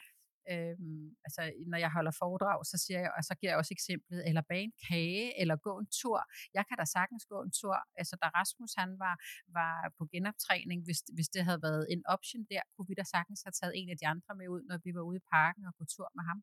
[0.52, 4.20] Øhm, altså, når jeg holder foredrag, så siger jeg, og så giver jeg også eksemplet,
[4.28, 6.20] eller bage en kage, eller gå en tur.
[6.56, 7.76] Jeg kan da sagtens gå en tur.
[8.00, 9.14] Altså, da Rasmus han var,
[9.58, 13.40] var på genoptræning, hvis, hvis det havde været en option der, kunne vi da sagtens
[13.44, 15.72] have taget en af de andre med ud, når vi var ude i parken og
[15.78, 16.40] gå tur med ham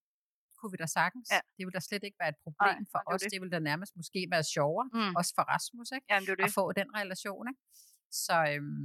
[0.63, 1.28] kunne vi da sagtens.
[1.36, 1.42] Ja.
[1.58, 3.22] Det vil da slet ikke være et problem Nej, for os.
[3.22, 3.32] Det.
[3.32, 5.16] det vil da nærmest måske være sjovere, mm.
[5.20, 6.06] også for Rasmus, ikke?
[6.10, 6.44] Jamen, det det.
[6.48, 7.44] at få den relation.
[7.52, 7.62] Ikke?
[8.26, 8.84] Så, øhm,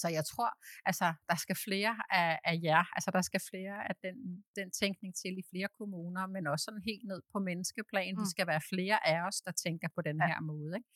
[0.00, 0.50] så jeg tror,
[0.88, 4.16] altså, der skal flere af, af jer, altså der skal flere af den,
[4.58, 8.14] den tænkning til i flere kommuner, men også sådan helt ned på menneskeplan.
[8.14, 8.20] Mm.
[8.22, 10.26] Vi skal være flere af os, der tænker på den ja.
[10.26, 10.72] her måde.
[10.78, 10.90] Ikke?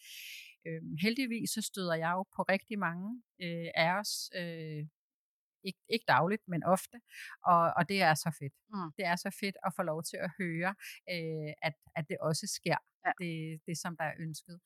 [0.66, 4.82] Øhm, heldigvis så støder jeg jo på rigtig mange øh, af os, øh,
[5.68, 6.98] ikke, ikke dagligt, men ofte,
[7.44, 8.54] og, og det er så fedt.
[8.72, 8.90] Mm.
[8.96, 10.74] Det er så fedt at få lov til at høre,
[11.14, 13.12] øh, at, at det også sker, ja.
[13.20, 14.60] det, det som der er ønsket.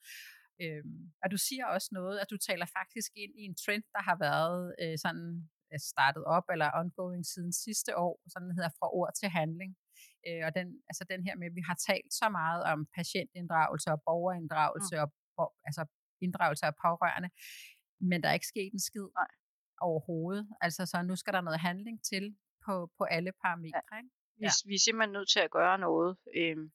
[0.61, 4.01] Øhm, og du siger også noget, at du taler faktisk ind i en trend, der
[4.09, 5.49] har været øh, sådan
[5.91, 9.77] startet op eller ongoing siden sidste år, sådan hedder fra ord til handling.
[10.27, 13.89] Øh, og den, altså den her med, at vi har talt så meget om patientinddragelse
[13.91, 15.11] og borgerinddragelse mm.
[15.37, 15.85] og altså
[16.21, 17.29] inddragelse af pårørende,
[18.09, 19.31] men der er ikke sket en skid Nej.
[19.81, 20.49] overhovedet.
[20.61, 23.81] Altså så nu skal der noget handling til på, på alle parametre.
[23.91, 23.97] Ja.
[23.97, 24.09] Ikke?
[24.39, 24.51] Vi, ja.
[24.69, 26.17] vi er simpelthen nødt til at gøre noget.
[26.35, 26.71] Øhm,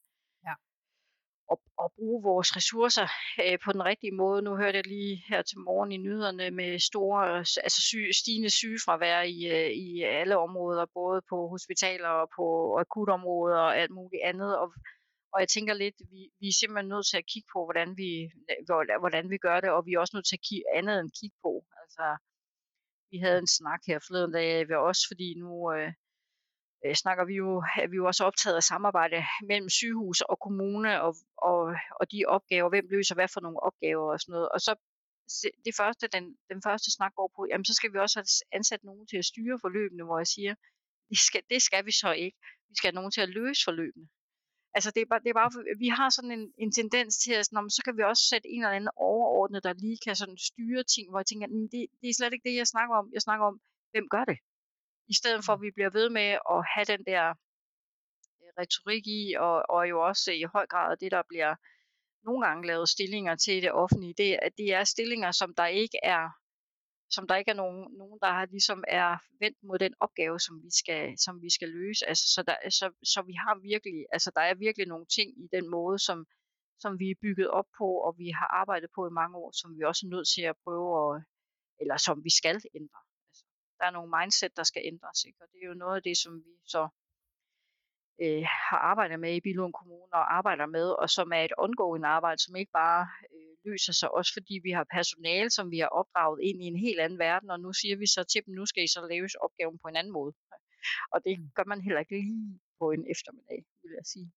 [1.53, 3.09] at, at bruge vores ressourcer
[3.45, 4.43] øh, på den rigtige måde.
[4.43, 9.21] Nu hørte jeg lige her til morgen i nyhederne med store, altså syge, stigende sygefravær
[9.23, 12.47] i, øh, i alle områder, både på hospitaler og på
[12.79, 14.59] akutområder og alt muligt andet.
[14.59, 14.69] Og,
[15.33, 18.11] og jeg tænker lidt, vi, vi er simpelthen nødt til at kigge på, hvordan vi,
[19.03, 21.37] hvordan vi gør det, og vi er også nødt til at kigge andet end kigge
[21.45, 21.53] på.
[21.83, 22.07] Altså,
[23.11, 25.93] vi havde en snak her forleden dag ved os, fordi nu, øh,
[26.85, 27.49] øh, snakker vi jo,
[27.83, 29.19] er vi jo også optaget af samarbejde
[29.49, 31.61] mellem sygehus og kommune og, og,
[32.01, 34.49] og de opgaver, hvem løser hvad for nogle opgaver og sådan noget.
[34.49, 34.75] Og så
[35.67, 38.85] det første, den, den første snak går på, jamen så skal vi også have ansat
[38.85, 40.55] nogen til at styre forløbene, hvor jeg siger,
[41.11, 42.39] det skal, det skal vi så ikke.
[42.69, 44.09] Vi skal have nogen til at løse forløbene.
[44.77, 47.47] Altså det er bare, det er bare vi har sådan en, en tendens til, at
[47.47, 50.83] sådan, så kan vi også sætte en eller anden overordnet, der lige kan sådan styre
[50.95, 53.07] ting, hvor jeg tænker, det, det er slet ikke det, jeg snakker om.
[53.13, 53.61] Jeg snakker om,
[53.93, 54.39] hvem gør det?
[55.09, 57.25] I stedet for at vi bliver ved med at have den der
[58.43, 61.55] øh, retorik i, og, og jo også i høj grad det, der bliver
[62.25, 65.99] nogle gange lavet stillinger til det offentlige, det, at det er stillinger, som der ikke
[66.03, 66.25] er
[67.11, 69.11] som der ikke er nogen, nogen der har ligesom er
[69.43, 72.03] vendt mod den opgave, som vi skal, som vi skal løse.
[72.11, 75.47] Altså, så, der, så, så vi har virkelig, altså der er virkelig nogle ting i
[75.57, 76.19] den måde, som,
[76.83, 79.69] som vi er bygget op på, og vi har arbejdet på i mange år, som
[79.77, 81.23] vi også er nødt til at prøve at,
[81.81, 83.01] eller som vi skal ændre.
[83.85, 85.39] Der er nogle mindset, der skal ændres, ikke?
[85.43, 86.83] og det er jo noget af det, som vi så
[88.23, 92.05] øh, har arbejdet med i Bilund Kommune og arbejder med, og som er et ongoing
[92.05, 93.03] arbejde, som ikke bare
[93.35, 96.79] øh, løser sig, også fordi vi har personale, som vi har opdraget ind i en
[96.87, 99.43] helt anden verden, og nu siger vi så til dem, nu skal I så løse
[99.43, 100.33] opgaven på en anden måde.
[101.13, 101.51] Og det mm.
[101.57, 104.33] gør man heller ikke lige på en eftermiddag, vil jeg sige.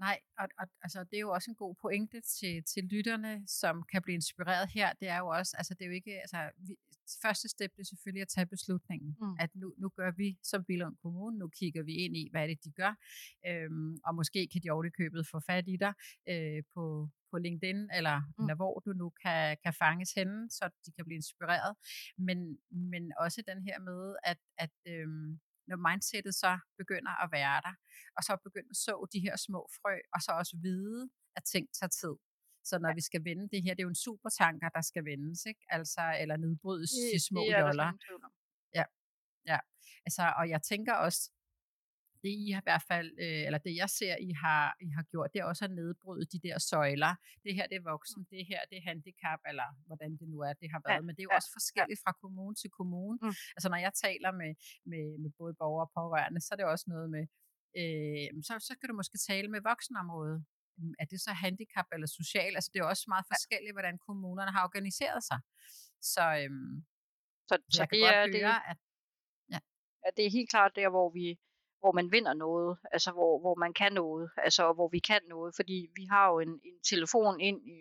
[0.00, 3.82] Nej, og, og altså, det er jo også en god pointe til, til lytterne, som
[3.92, 4.92] kan blive inspireret her.
[4.92, 6.76] Det er jo også, altså det er jo ikke, altså vi,
[7.22, 9.36] første step er selvfølgelig at tage beslutningen, mm.
[9.40, 12.46] at nu, nu gør vi som Billund Kommune, nu kigger vi ind i, hvad er
[12.46, 12.92] det, de gør,
[13.46, 15.92] øhm, og måske kan de købet få fat i dig
[16.28, 18.44] øh, på, på LinkedIn, eller, mm.
[18.44, 21.76] eller hvor du nu kan, kan fanges henne, så de kan blive inspireret.
[22.18, 27.58] Men, men også den her med, at, at øhm, når mindsetet så begynder at være
[27.66, 27.74] der,
[28.16, 31.66] og så begynder at så de her små frø, og så også vide, at ting
[31.78, 32.14] tager tid.
[32.68, 32.94] Så når ja.
[32.94, 35.64] vi skal vende det her, det er jo en supertanker, der skal vendes, ikke?
[35.68, 37.90] Altså, eller nedbrydes i små joller.
[38.78, 38.84] Ja,
[39.46, 39.58] ja.
[40.06, 41.30] Altså, og jeg tænker også,
[42.24, 45.04] det I har i hvert fald, øh, eller det jeg ser, I har, I har
[45.12, 47.12] gjort, det er også at nedbryde de der søjler.
[47.44, 48.30] Det her, det er voksen, mm.
[48.32, 51.00] det her, det er handicap, eller hvordan det nu er, det har været.
[51.00, 53.18] Ja, Men det er jo ja, også forskelligt fra kommune til kommune.
[53.22, 53.34] Mm.
[53.56, 54.52] Altså når jeg taler med,
[54.92, 57.24] med, med både borgere og pårørende, så er det også noget med,
[57.80, 60.38] øh, så, så kan du måske tale med voksenområdet.
[61.02, 62.52] Er det så handicap eller social?
[62.58, 65.38] Altså det er også meget forskelligt, hvordan kommunerne har organiseret sig.
[66.12, 66.74] Så, øhm,
[67.48, 68.78] så, så det er høre, det, at,
[69.52, 69.60] ja.
[70.02, 71.26] ja, det er helt klart der, hvor vi
[71.84, 75.50] hvor man vinder noget, altså hvor, hvor man kan noget, altså hvor vi kan noget,
[75.58, 77.76] fordi vi har jo en, en telefon ind i,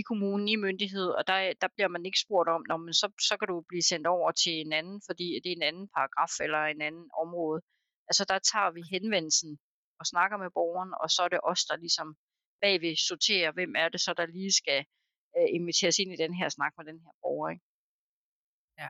[0.00, 3.08] i kommunen, i myndighed, og der, der bliver man ikke spurgt om, når man så,
[3.28, 6.34] så kan du blive sendt over til en anden, fordi det er en anden paragraf
[6.46, 7.60] eller en anden område.
[8.08, 9.52] Altså der tager vi henvendelsen
[10.00, 12.08] og snakker med borgeren, og så er det os, der ligesom
[12.62, 14.80] bagved sorterer, hvem er det så, der lige skal
[15.36, 17.48] øh, inviteres ind i den her snak med den her borger.
[17.54, 17.64] Ikke?
[18.80, 18.88] Ja.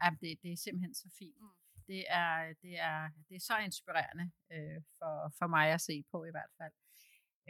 [0.00, 1.40] Jamen, det, det er simpelthen så fint.
[1.40, 6.04] Mm det er, det er, det er så inspirerende øh, for, for mig at se
[6.12, 6.74] på i hvert fald.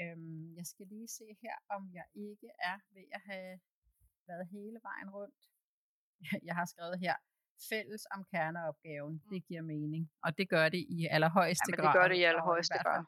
[0.01, 3.61] Øhm, jeg skal lige se her, om jeg ikke er ved at have
[4.29, 5.41] været hele vejen rundt.
[6.49, 7.17] Jeg har skrevet her,
[7.71, 9.29] fælles om kerneopgaven, mm.
[9.31, 10.11] det giver mening.
[10.25, 11.85] Og det gør det i allerhøjeste grad.
[11.85, 13.05] Ja, det gør det i allerhøjeste grad.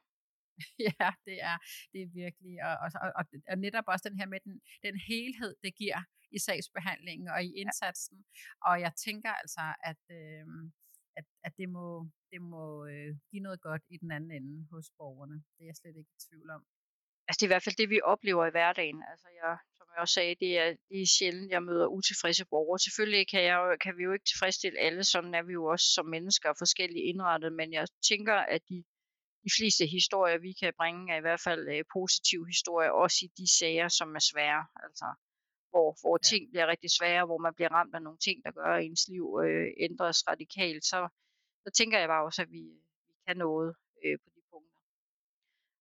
[0.89, 1.57] ja, det er,
[1.93, 5.57] det er virkelig, og, og, og, og netop også den her med den, den helhed,
[5.65, 6.01] det giver
[6.37, 8.19] i sagsbehandlingen og i indsatsen.
[8.19, 8.69] Ja.
[8.69, 10.47] Og jeg tænker altså, at, øh,
[11.19, 11.87] at, at det må,
[12.33, 15.37] det må øh, give noget godt i den anden ende hos borgerne.
[15.55, 16.63] Det er jeg slet ikke i tvivl om.
[17.29, 19.01] Altså det er i hvert fald det, vi oplever i hverdagen.
[19.11, 22.79] Altså jeg, som jeg også sagde, det er, det er sjældent, jeg møder utilfredse borgere.
[22.79, 26.07] Selvfølgelig kan, jeg, kan vi jo ikke tilfredsstille alle, sådan er vi jo også som
[26.07, 28.79] mennesker forskellige indrettet, men jeg tænker, at de,
[29.45, 33.29] de fleste historier, vi kan bringe, er i hvert fald øh, positive historier, også i
[33.41, 34.63] de sager, som er svære.
[34.85, 35.07] Altså,
[35.79, 38.71] hvor, hvor ting bliver rigtig svære, hvor man bliver ramt af nogle ting, der gør,
[38.77, 41.01] at ens liv øh, ændres radikalt, så,
[41.65, 42.63] så tænker jeg bare også, at vi,
[43.07, 43.69] vi kan noget
[44.05, 44.77] øh, på de punkter.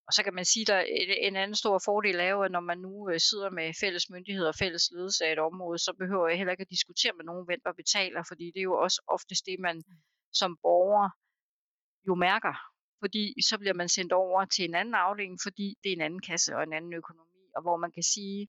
[0.07, 0.85] Og så kan man sige, at
[1.27, 4.51] en anden stor fordel er jo, at når man nu øh, sidder med fælles myndigheder
[4.53, 7.45] og fælles ledelse af et område, så behøver jeg heller ikke at diskutere med nogen,
[7.45, 9.77] hvem der betaler, fordi det er jo også oftest det, man
[10.39, 11.09] som borger
[12.07, 12.55] jo mærker.
[13.03, 16.23] Fordi så bliver man sendt over til en anden afdeling, fordi det er en anden
[16.29, 18.47] kasse og en anden økonomi, og hvor man kan sige,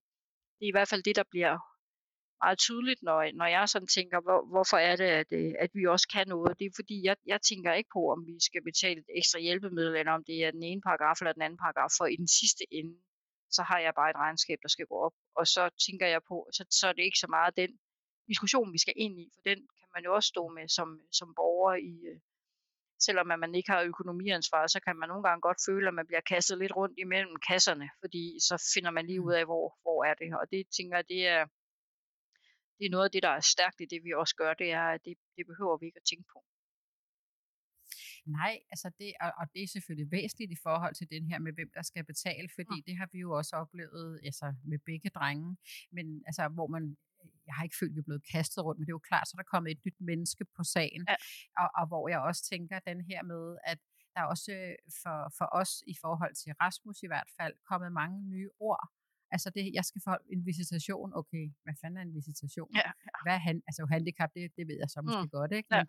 [0.58, 1.54] det er i hvert fald det, der bliver
[2.42, 5.86] meget tydeligt, når, når jeg sådan tænker, hvor, hvorfor er det, at, øh, at vi
[5.86, 6.58] også kan noget.
[6.58, 9.96] Det er fordi, jeg, jeg tænker ikke på, om vi skal betale et ekstra hjælpemiddel,
[9.96, 12.64] eller om det er den ene paragraf eller den anden paragraf, for i den sidste
[12.78, 12.96] ende,
[13.56, 15.14] så har jeg bare et regnskab, der skal gå op.
[15.38, 17.70] Og så tænker jeg på, så, så er det ikke så meget den
[18.30, 20.88] diskussion, vi skal ind i, for den kan man jo også stå med som,
[21.18, 22.20] som borger i, øh,
[23.06, 26.20] selvom man ikke har økonomiansvar, så kan man nogle gange godt føle, at man bliver
[26.32, 29.38] kastet lidt rundt imellem kasserne, fordi så finder man lige ud mm.
[29.40, 30.30] af, hvor, hvor er det.
[30.40, 31.42] Og det tænker jeg, det er,
[32.78, 34.86] det er noget af det, der er stærkt i det, vi også gør, det er,
[34.94, 36.38] at det, det behøver vi ikke at tænke på.
[38.38, 41.52] Nej, altså det, og, og det er selvfølgelig væsentligt i forhold til den her med,
[41.52, 42.86] hvem der skal betale, fordi ja.
[42.86, 45.56] det har vi jo også oplevet altså med begge drenge,
[45.96, 46.96] men altså hvor man
[47.46, 49.28] jeg har ikke følt, at vi er blevet kastet rundt, men det er jo klart,
[49.28, 51.02] så der er kommet et nyt menneske på sagen.
[51.08, 51.16] Ja.
[51.62, 53.78] Og, og hvor jeg også tænker den her med, at
[54.14, 54.52] der er også
[55.02, 58.84] for, for os i forhold til Rasmus i hvert fald kommet mange nye ord
[59.30, 61.08] Altså, det, jeg skal få en visitation.
[61.20, 62.70] Okay, hvad fanden er en visitation?
[62.74, 63.10] Ja, ja.
[63.24, 65.36] Hvad er han, altså handicap, det, det ved jeg så måske mm.
[65.38, 65.68] godt, ikke?
[65.74, 65.78] Ja.
[65.78, 65.86] Men,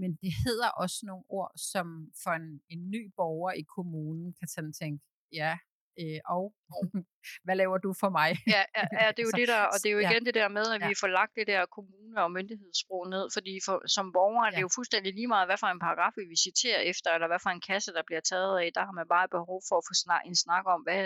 [0.00, 1.86] men det hedder også nogle ord, som
[2.22, 5.58] for en, en ny borger i kommunen kan sådan tænke, ja,
[6.02, 6.44] øh, og
[7.44, 8.30] hvad laver du for mig?
[8.54, 10.10] Ja, ja, ja det er jo Så- det der, og det er jo ja.
[10.10, 10.88] igen det der med, at Ja.
[10.88, 14.56] vi får lagt det der kommune- og myndighedssprog ned, fordi for, som borger er det
[14.56, 14.66] Ja.
[14.66, 17.62] jo fuldstændig lige meget, hvad for en paragraf vi visiterer efter, eller hvad for en
[17.70, 18.68] kasse, der bliver taget af.
[18.76, 21.02] Der har man bare behov for at få snak, en snak om, hvad,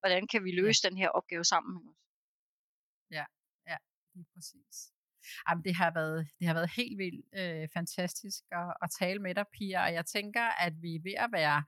[0.00, 1.72] hvordan kan vi løse den her opgave sammen.
[1.80, 2.04] ikke også?
[4.14, 4.76] Lige præcis.
[5.48, 9.34] Jamen, det har været, det har været helt vildt øh, fantastisk at, at tale med
[9.34, 11.58] dig, Pia, og jeg tænker, at vi er ved at være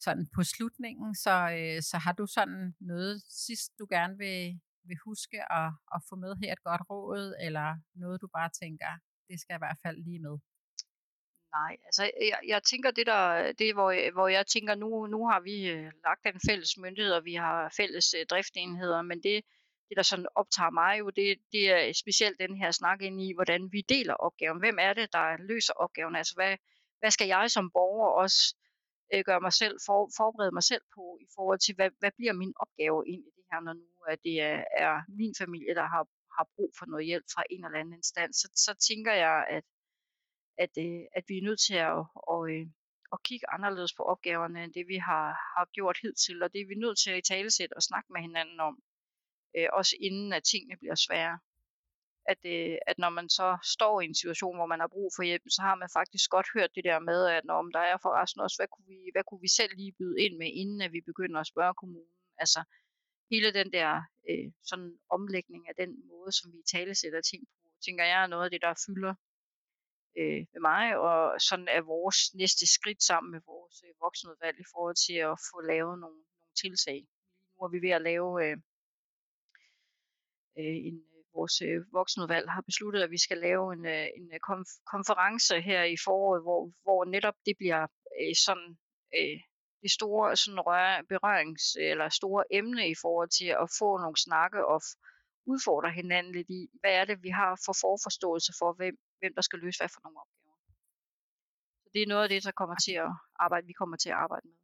[0.00, 4.98] sådan på slutningen, så, øh, så har du sådan noget sidst, du gerne vil, vil
[5.04, 8.90] huske at, at få med her et godt råd, eller noget, du bare tænker,
[9.28, 10.36] det skal i hvert fald lige med.
[11.58, 15.40] Nej, altså jeg, jeg tænker det der, det hvor, hvor jeg tænker, nu, nu har
[15.40, 19.44] vi øh, lagt en fælles myndighed, og vi har fælles øh, driftenheder, men det,
[19.88, 23.34] det der sådan optager mig jo, det, det er specielt den her snak ind i,
[23.34, 24.58] hvordan vi deler opgaven.
[24.58, 26.16] Hvem er det, der løser opgaven?
[26.16, 26.56] Altså hvad,
[27.00, 28.56] hvad skal jeg som borger også
[29.14, 32.32] øh, gøre mig selv, for, forberede mig selv på i forhold til, hvad, hvad bliver
[32.32, 35.86] min opgave ind i det her, når nu at det er, er min familie, der
[35.94, 36.04] har,
[36.36, 39.64] har brug for noget hjælp fra en eller anden instans, så, så tænker jeg, at
[40.64, 42.66] at, øh, at vi er nødt til at, og, øh,
[43.12, 46.70] at kigge anderledes på opgaverne, end det vi har, har gjort hidtil, og det er
[46.72, 48.74] vi nødt til at i talesæt og snakke med hinanden om,
[49.56, 51.38] øh, også inden at tingene bliver svære.
[52.26, 55.22] At, øh, at når man så står i en situation, hvor man har brug for
[55.22, 57.96] hjælp, så har man faktisk godt hørt det der med, at når om der er
[58.02, 60.92] forresten også, hvad kunne, vi, hvad kunne vi selv lige byde ind med, inden at
[60.92, 62.16] vi begynder at spørge kommunen.
[62.38, 62.60] Altså
[63.30, 68.04] hele den der øh, sådan omlægning af den måde, som vi talesætter ting på, tænker
[68.04, 69.14] jeg er noget af det, der fylder
[70.18, 74.70] øh, med mig, og sådan er vores næste skridt sammen med vores øh, voksenudvalg i
[74.72, 77.00] forhold til at få lavet nogle, nogle tiltag.
[77.38, 78.56] Lige nu er vi ved at lave øh,
[80.58, 80.96] øh, en,
[81.34, 84.40] vores øh, voksenudvalg har besluttet, at vi skal lave en, øh, en øh,
[84.94, 87.86] konference her i foråret, hvor, hvor netop det bliver
[88.46, 88.68] sådan
[89.82, 94.66] det store sådan rør, berørings eller store emne i forhold til at få nogle snakke
[94.72, 94.80] og
[95.52, 99.42] udfordre hinanden lidt i, hvad er det, vi har for forforståelse for, hvem, hvem der
[99.48, 100.56] skal løse hvad for nogle opgaver.
[101.82, 103.12] Så det er noget af det, der kommer til at
[103.44, 104.58] arbejde, vi kommer til at arbejde med.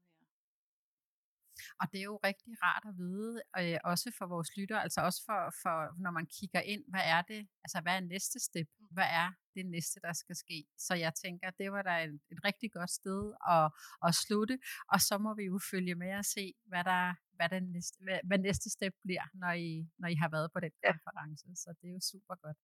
[1.81, 5.21] Og det er jo rigtig rart at vide, øh, også for vores lytter, altså også
[5.29, 8.69] for, for, når man kigger ind, hvad er det, altså hvad er næste step?
[8.91, 10.59] Hvad er det næste, der skal ske?
[10.79, 13.23] Så jeg tænker, det var da et, et rigtig godt sted
[13.55, 13.67] at,
[14.07, 14.59] at slutte,
[14.93, 18.19] og så må vi jo følge med og se, hvad, der, hvad, den næste, hvad,
[18.25, 20.93] hvad næste step bliver, når I, når I har været på den Ja.
[20.93, 21.47] konference.
[21.63, 22.59] Så det er jo super godt.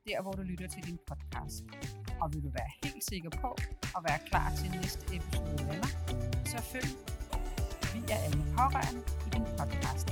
[0.07, 1.65] der, hvor du lytter til din podcast.
[2.21, 3.51] Og vil du være helt sikker på
[3.97, 5.93] at være klar til næste episode lander,
[6.53, 6.91] så følg
[7.95, 10.07] Vi er alle pårørende i din podcast.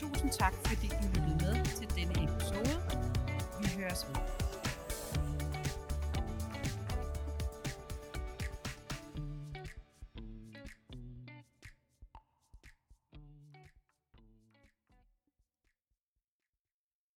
[0.00, 2.74] Tusind tak, fordi du lyttede med til denne episode.
[3.60, 4.41] Vi høres ved.